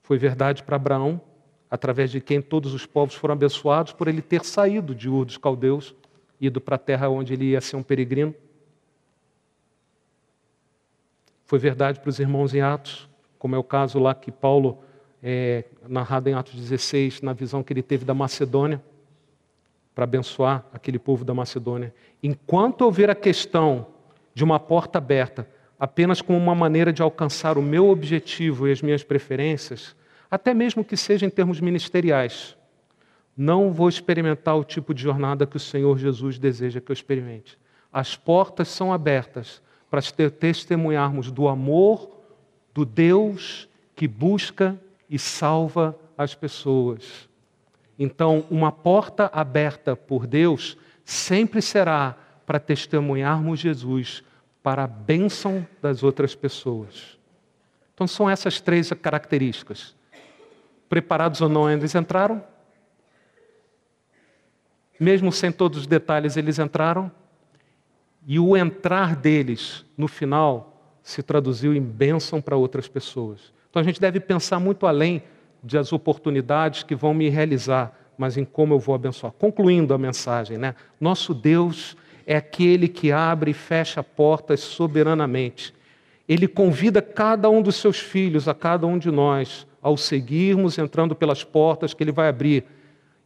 [0.00, 1.20] Foi verdade para Abraão,
[1.68, 5.36] através de quem todos os povos foram abençoados, por ele ter saído de Ur dos
[5.36, 5.92] Caldeus,
[6.40, 8.32] ido para a terra onde ele ia ser um peregrino.
[11.46, 13.08] Foi verdade para os irmãos em Atos,
[13.40, 14.84] como é o caso lá que Paulo,
[15.28, 18.80] é, narrado em Atos 16, na visão que ele teve da Macedônia,
[19.92, 21.92] para abençoar aquele povo da Macedônia.
[22.22, 23.88] Enquanto houver a questão
[24.32, 25.48] de uma porta aberta
[25.80, 29.96] apenas como uma maneira de alcançar o meu objetivo e as minhas preferências,
[30.30, 32.56] até mesmo que seja em termos ministeriais,
[33.36, 37.58] não vou experimentar o tipo de jornada que o Senhor Jesus deseja que eu experimente.
[37.92, 39.60] As portas são abertas
[39.90, 40.00] para
[40.30, 42.16] testemunharmos do amor
[42.72, 47.28] do Deus que busca e salva as pessoas.
[47.98, 54.22] Então, uma porta aberta por Deus sempre será para testemunharmos Jesus
[54.62, 57.18] para a bênção das outras pessoas.
[57.94, 59.94] Então, são essas três características.
[60.88, 62.44] Preparados ou não, eles entraram.
[64.98, 67.10] Mesmo sem todos os detalhes, eles entraram.
[68.26, 73.52] E o entrar deles, no final, se traduziu em bênção para outras pessoas.
[73.70, 75.22] Então a gente deve pensar muito além
[75.62, 79.32] das oportunidades que vão me realizar, mas em como eu vou abençoar.
[79.32, 80.74] Concluindo a mensagem, né?
[81.00, 81.96] Nosso Deus
[82.26, 85.74] é aquele que abre e fecha portas soberanamente.
[86.28, 91.14] Ele convida cada um dos seus filhos, a cada um de nós, ao seguirmos entrando
[91.14, 92.64] pelas portas que ele vai abrir.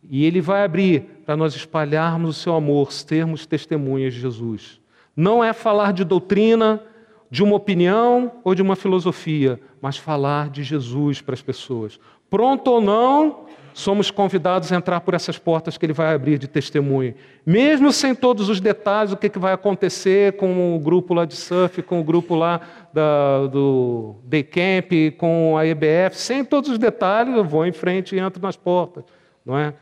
[0.09, 4.81] E ele vai abrir para nós espalharmos o seu amor, sermos testemunhas de Jesus.
[5.17, 6.83] Não é falar de doutrina,
[7.31, 12.01] de uma opinião ou de uma filosofia, mas falar de Jesus para as pessoas.
[12.29, 16.49] Pronto ou não, somos convidados a entrar por essas portas que ele vai abrir de
[16.49, 17.15] testemunho.
[17.47, 21.83] Mesmo sem todos os detalhes, o que, vai acontecer com o grupo lá de surf,
[21.83, 22.61] com o grupo lá
[22.93, 28.17] da, do Day Camp, com a EBF, sem todos os detalhes, eu vou em frente
[28.17, 29.05] e entro nas portas,
[29.45, 29.73] não é?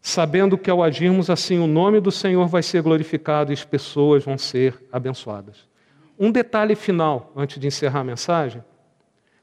[0.00, 4.24] Sabendo que ao agirmos assim, o nome do Senhor vai ser glorificado e as pessoas
[4.24, 5.71] vão ser abençoadas.
[6.22, 8.62] Um detalhe final, antes de encerrar a mensagem.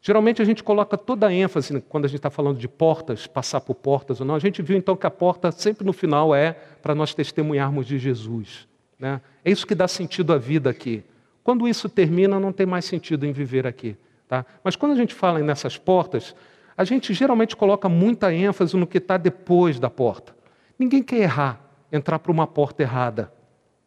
[0.02, 3.60] Geralmente a gente coloca toda a ênfase quando a gente está falando de portas, passar
[3.60, 4.34] por portas ou não.
[4.34, 8.00] A gente viu então que a porta sempre no final é para nós testemunharmos de
[8.00, 8.66] Jesus.
[8.98, 9.20] Né?
[9.44, 11.04] É isso que dá sentido à vida aqui.
[11.44, 13.98] Quando isso termina, não tem mais sentido em viver aqui.
[14.26, 14.46] Tá?
[14.64, 16.34] Mas quando a gente fala nessas portas,
[16.78, 20.34] a gente geralmente coloca muita ênfase no que está depois da porta.
[20.80, 21.60] Ninguém quer errar,
[21.92, 23.34] entrar por uma porta errada.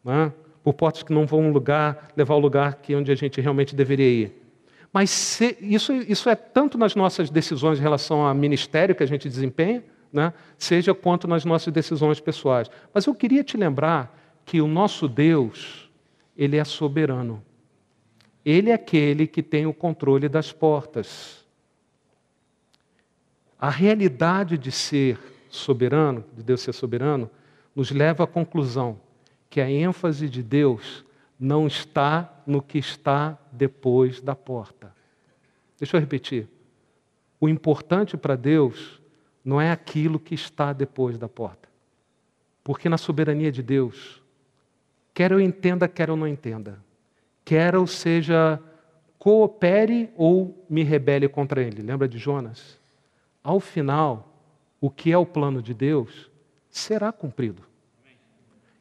[0.05, 0.31] Né?
[0.63, 4.09] Por portas que não vão lugar, levar ao lugar que onde a gente realmente deveria
[4.09, 4.43] ir.
[4.93, 9.07] Mas se, isso, isso é tanto nas nossas decisões em relação ao ministério que a
[9.07, 12.69] gente desempenha, né, seja quanto nas nossas decisões pessoais.
[12.93, 15.89] Mas eu queria te lembrar que o nosso Deus,
[16.37, 17.43] ele é soberano.
[18.45, 21.43] Ele é aquele que tem o controle das portas.
[23.59, 25.17] A realidade de ser
[25.49, 27.29] soberano, de Deus ser soberano,
[27.75, 28.99] nos leva à conclusão
[29.53, 31.05] que a ênfase de Deus
[31.39, 34.91] não está no que está depois da porta.
[35.77, 36.47] Deixa eu repetir.
[37.39, 38.99] O importante para Deus
[39.45, 41.69] não é aquilo que está depois da porta.
[42.63, 44.23] Porque na soberania de Deus,
[45.13, 46.79] quer eu entenda, quer eu não entenda,
[47.45, 48.59] quer eu seja
[49.19, 51.83] coopere ou me rebele contra ele.
[51.83, 52.79] Lembra de Jonas?
[53.43, 54.35] Ao final,
[54.81, 56.31] o que é o plano de Deus
[56.71, 57.71] será cumprido.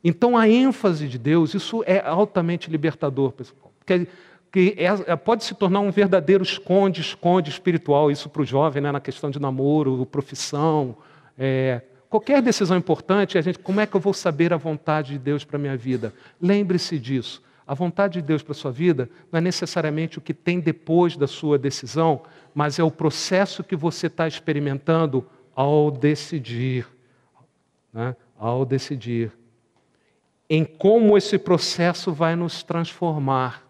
[0.05, 3.73] Então a ênfase de Deus, isso é altamente libertador, pessoal.
[3.79, 4.07] Porque
[4.53, 8.93] que é, é, pode se tornar um verdadeiro esconde-esconde espiritual, isso para o jovem, né,
[8.93, 10.95] na questão de namoro, profissão,
[11.39, 11.81] é,
[12.11, 15.43] qualquer decisão importante, a gente, como é que eu vou saber a vontade de Deus
[15.43, 16.13] para a minha vida?
[16.39, 17.43] Lembre-se disso.
[17.67, 21.17] A vontade de Deus para a sua vida não é necessariamente o que tem depois
[21.17, 22.21] da sua decisão,
[22.55, 25.25] mas é o processo que você está experimentando
[25.57, 26.87] ao decidir.
[27.91, 28.15] Né?
[28.39, 29.33] Ao decidir
[30.55, 33.67] em como esse processo vai nos transformar.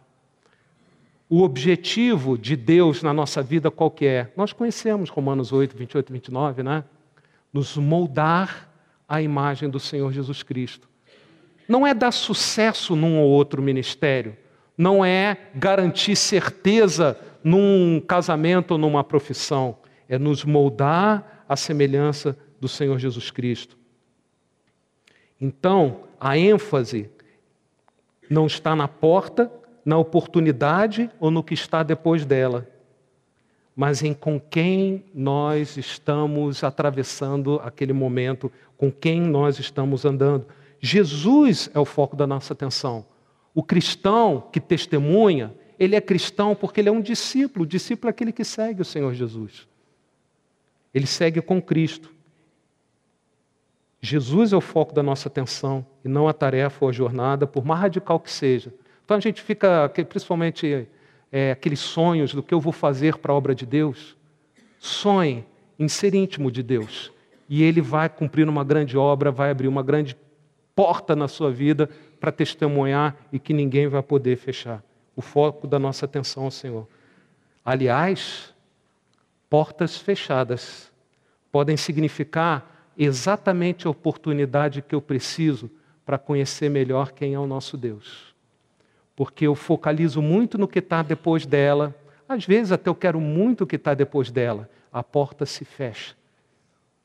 [1.30, 4.26] O objetivo de Deus na nossa vida qual é?
[4.36, 6.82] Nós conhecemos Romanos 8, 28 e 29, né?
[7.52, 8.68] Nos moldar
[9.08, 10.88] à imagem do Senhor Jesus Cristo.
[11.68, 14.36] Não é dar sucesso num ou outro ministério,
[14.76, 19.78] não é garantir certeza num casamento ou numa profissão,
[20.08, 23.78] é nos moldar à semelhança do Senhor Jesus Cristo.
[25.44, 27.10] Então, a ênfase
[28.30, 29.50] não está na porta,
[29.84, 32.68] na oportunidade ou no que está depois dela,
[33.74, 40.46] mas em com quem nós estamos atravessando aquele momento, com quem nós estamos andando.
[40.80, 43.04] Jesus é o foco da nossa atenção.
[43.52, 47.64] O cristão que testemunha, ele é cristão porque ele é um discípulo.
[47.64, 49.66] O discípulo é aquele que segue o Senhor Jesus.
[50.94, 52.14] Ele segue com Cristo.
[54.04, 57.64] Jesus é o foco da nossa atenção e não a tarefa ou a jornada, por
[57.64, 58.74] mais radical que seja.
[59.04, 60.88] Então a gente fica, principalmente
[61.30, 64.16] é, aqueles sonhos do que eu vou fazer para a obra de Deus.
[64.80, 65.46] Sonhe
[65.78, 67.12] em ser íntimo de Deus
[67.48, 70.16] e Ele vai cumprir uma grande obra, vai abrir uma grande
[70.74, 71.88] porta na sua vida
[72.18, 74.82] para testemunhar e que ninguém vai poder fechar.
[75.14, 76.88] O foco da nossa atenção ao Senhor.
[77.64, 78.52] Aliás,
[79.48, 80.90] portas fechadas
[81.52, 85.70] podem significar exatamente a oportunidade que eu preciso
[86.04, 88.34] para conhecer melhor quem é o nosso Deus.
[89.14, 91.94] Porque eu focalizo muito no que está depois dela,
[92.28, 96.14] às vezes até eu quero muito o que está depois dela, a porta se fecha.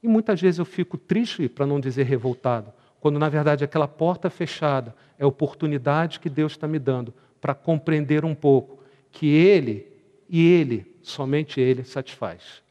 [0.02, 4.30] E muitas vezes eu fico triste, para não dizer revoltado, quando na verdade aquela porta
[4.30, 9.88] fechada é a oportunidade que Deus está me dando para compreender um pouco que Ele
[10.30, 12.62] e Ele, somente Ele satisfaz.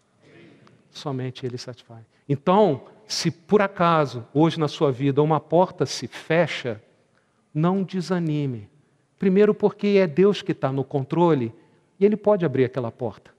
[0.91, 2.05] Somente Ele satisfaz.
[2.29, 6.82] Então, se por acaso hoje na sua vida uma porta se fecha,
[7.54, 8.68] não desanime.
[9.18, 11.54] Primeiro, porque é Deus que está no controle
[11.98, 13.30] e Ele pode abrir aquela porta.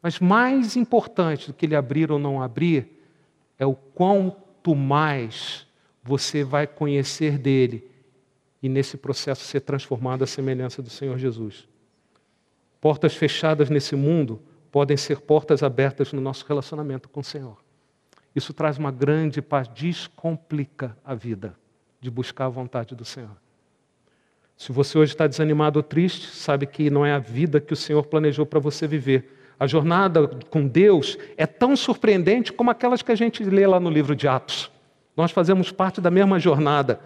[0.00, 2.88] Mas mais importante do que Ele abrir ou não abrir
[3.58, 5.66] é o quanto mais
[6.02, 7.90] você vai conhecer dele
[8.62, 11.68] e nesse processo ser transformado à semelhança do Senhor Jesus.
[12.80, 17.65] Portas fechadas nesse mundo podem ser portas abertas no nosso relacionamento com o Senhor.
[18.36, 21.56] Isso traz uma grande paz, descomplica a vida
[21.98, 23.34] de buscar a vontade do Senhor.
[24.58, 27.76] Se você hoje está desanimado ou triste, sabe que não é a vida que o
[27.76, 29.34] Senhor planejou para você viver.
[29.58, 33.88] A jornada com Deus é tão surpreendente como aquelas que a gente lê lá no
[33.88, 34.70] livro de Atos.
[35.16, 37.00] Nós fazemos parte da mesma jornada.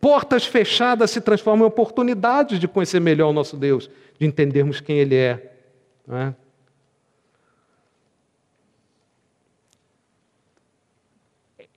[0.00, 4.98] Portas fechadas se transformam em oportunidades de conhecer melhor o nosso Deus, de entendermos quem
[4.98, 5.52] Ele é.
[6.08, 6.34] é?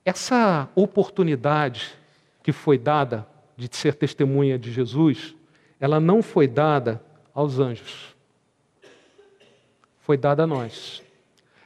[0.03, 1.93] Essa oportunidade
[2.43, 5.35] que foi dada de ser testemunha de Jesus,
[5.79, 7.01] ela não foi dada
[7.33, 8.11] aos anjos
[10.11, 11.01] foi dada a nós.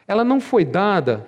[0.08, 1.26] Ela não foi dada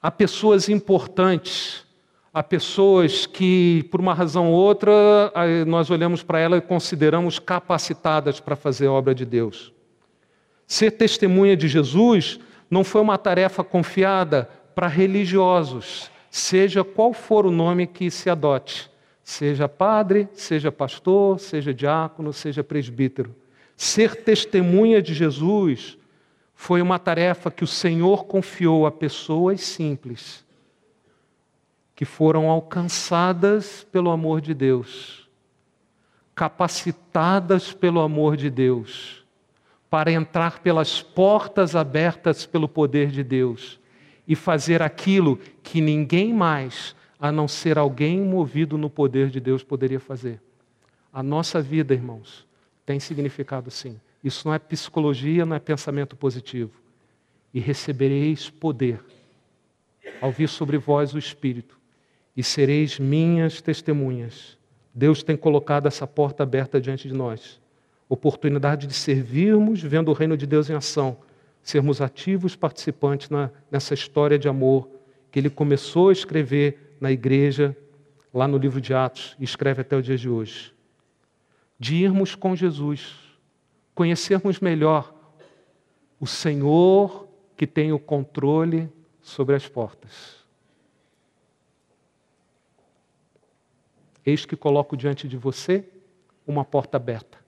[0.00, 1.84] a pessoas importantes,
[2.32, 4.92] a pessoas que, por uma razão ou outra,
[5.66, 9.70] nós olhamos para ela e consideramos capacitadas para fazer a obra de Deus.
[10.66, 12.40] Ser testemunha de Jesus
[12.70, 18.90] não foi uma tarefa confiada para religiosos, seja qual for o nome que se adote,
[19.22, 23.34] seja padre, seja pastor, seja diácono, seja presbítero.
[23.76, 25.96] Ser testemunha de Jesus
[26.54, 30.44] foi uma tarefa que o Senhor confiou a pessoas simples,
[31.94, 35.28] que foram alcançadas pelo amor de Deus,
[36.34, 39.24] capacitadas pelo amor de Deus,
[39.88, 43.78] para entrar pelas portas abertas pelo poder de Deus
[44.26, 49.62] e fazer aquilo que ninguém mais, a não ser alguém movido no poder de Deus,
[49.62, 50.40] poderia fazer.
[51.12, 52.46] A nossa vida, irmãos,
[52.84, 54.00] tem significado sim.
[54.22, 56.72] Isso não é psicologia, não é pensamento positivo.
[57.52, 59.00] E recebereis poder
[60.20, 61.78] ao vir sobre vós o Espírito,
[62.36, 64.58] e sereis minhas testemunhas.
[64.94, 67.60] Deus tem colocado essa porta aberta diante de nós.
[68.08, 71.16] Oportunidade de servirmos, vendo o reino de Deus em ação,
[71.64, 74.88] sermos ativos participantes na, nessa história de amor
[75.32, 77.76] que ele começou a escrever na igreja,
[78.32, 80.72] lá no livro de Atos, e escreve até o dia de hoje.
[81.78, 83.16] De irmos com Jesus
[83.94, 85.12] conhecermos melhor
[86.20, 87.26] o Senhor
[87.56, 88.92] que tem o controle
[89.22, 90.44] sobre as portas.
[94.24, 95.84] Eis que coloco diante de você
[96.46, 97.38] uma porta aberta.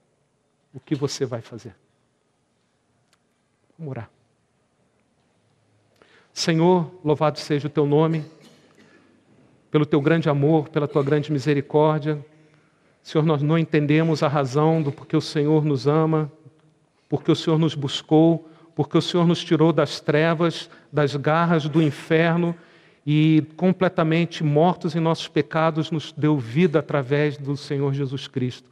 [0.73, 1.75] O que você vai fazer?
[3.77, 4.09] Vamos orar.
[6.33, 8.23] Senhor, louvado seja o teu nome,
[9.69, 12.23] pelo teu grande amor, pela tua grande misericórdia.
[13.03, 16.31] Senhor, nós não entendemos a razão do porquê o Senhor nos ama,
[17.07, 21.81] porque o Senhor nos buscou, porque o Senhor nos tirou das trevas, das garras do
[21.81, 22.55] inferno
[23.05, 28.69] e completamente mortos em nossos pecados, nos deu vida através do Senhor Jesus Cristo.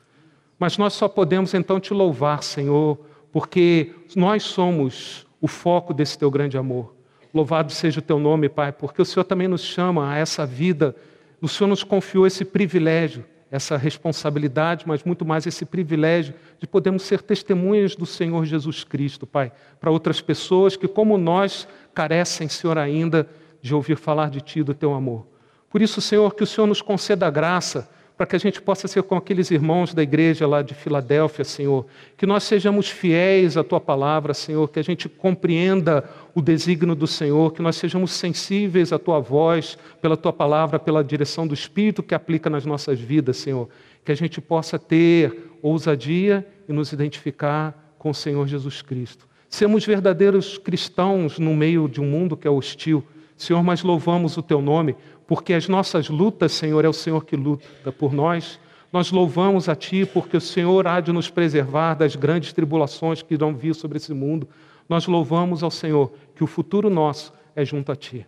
[0.60, 2.99] Mas nós só podemos então te louvar, Senhor,
[3.36, 6.95] porque nós somos o foco desse teu grande amor.
[7.34, 10.95] Louvado seja o teu nome, Pai, porque o Senhor também nos chama a essa vida,
[11.41, 17.03] o Senhor nos confiou esse privilégio essa responsabilidade, mas muito mais esse privilégio de podermos
[17.03, 19.52] ser testemunhas do Senhor Jesus Cristo, Pai,
[19.82, 23.30] para outras pessoas que, como nós, carecem, Senhor, ainda
[23.62, 25.28] de ouvir falar de Ti, do Teu amor.
[25.70, 28.88] Por isso, Senhor, que o Senhor nos conceda a graça para que a gente possa
[28.88, 31.86] ser com aqueles irmãos da igreja lá de Filadélfia, Senhor.
[32.16, 37.08] Que nós sejamos fiéis à tua palavra, Senhor, que a gente compreenda o desígnio do
[37.08, 42.02] Senhor, que nós sejamos sensíveis à tua voz, pela tua palavra, pela direção do Espírito
[42.02, 43.68] que aplica nas nossas vidas, Senhor.
[44.04, 49.28] Que a gente possa ter ousadia e nos identificar com o Senhor Jesus Cristo.
[49.50, 53.04] Sermos verdadeiros cristãos no meio de um mundo que é hostil.
[53.38, 54.96] Senhor, mas louvamos o teu nome,
[55.28, 58.60] porque as nossas lutas, Senhor, é o Senhor que luta por nós.
[58.92, 63.34] Nós louvamos a Ti, porque o Senhor há de nos preservar das grandes tribulações que
[63.34, 64.48] irão vir sobre esse mundo.
[64.88, 68.26] Nós louvamos ao Senhor, que o futuro nosso é junto a Ti.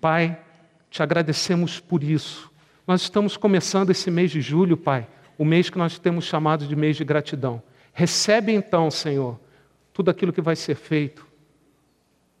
[0.00, 0.38] Pai,
[0.88, 2.50] te agradecemos por isso.
[2.86, 6.76] Nós estamos começando esse mês de julho, Pai, o mês que nós temos chamado de
[6.76, 7.62] mês de gratidão.
[7.92, 9.38] Recebe então, Senhor,
[9.92, 11.26] tudo aquilo que vai ser feito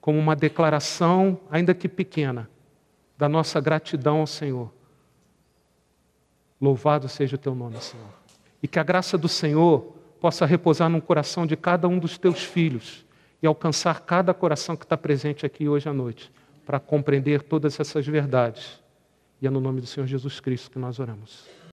[0.00, 2.48] como uma declaração, ainda que pequena,
[3.16, 4.72] da nossa gratidão ao Senhor.
[6.60, 8.06] Louvado seja o teu nome, Senhor.
[8.62, 12.42] E que a graça do Senhor possa repousar no coração de cada um dos teus
[12.42, 13.04] filhos
[13.42, 16.32] e alcançar cada coração que está presente aqui hoje à noite,
[16.64, 18.80] para compreender todas essas verdades.
[19.40, 21.55] E é no nome do Senhor Jesus Cristo que nós oramos.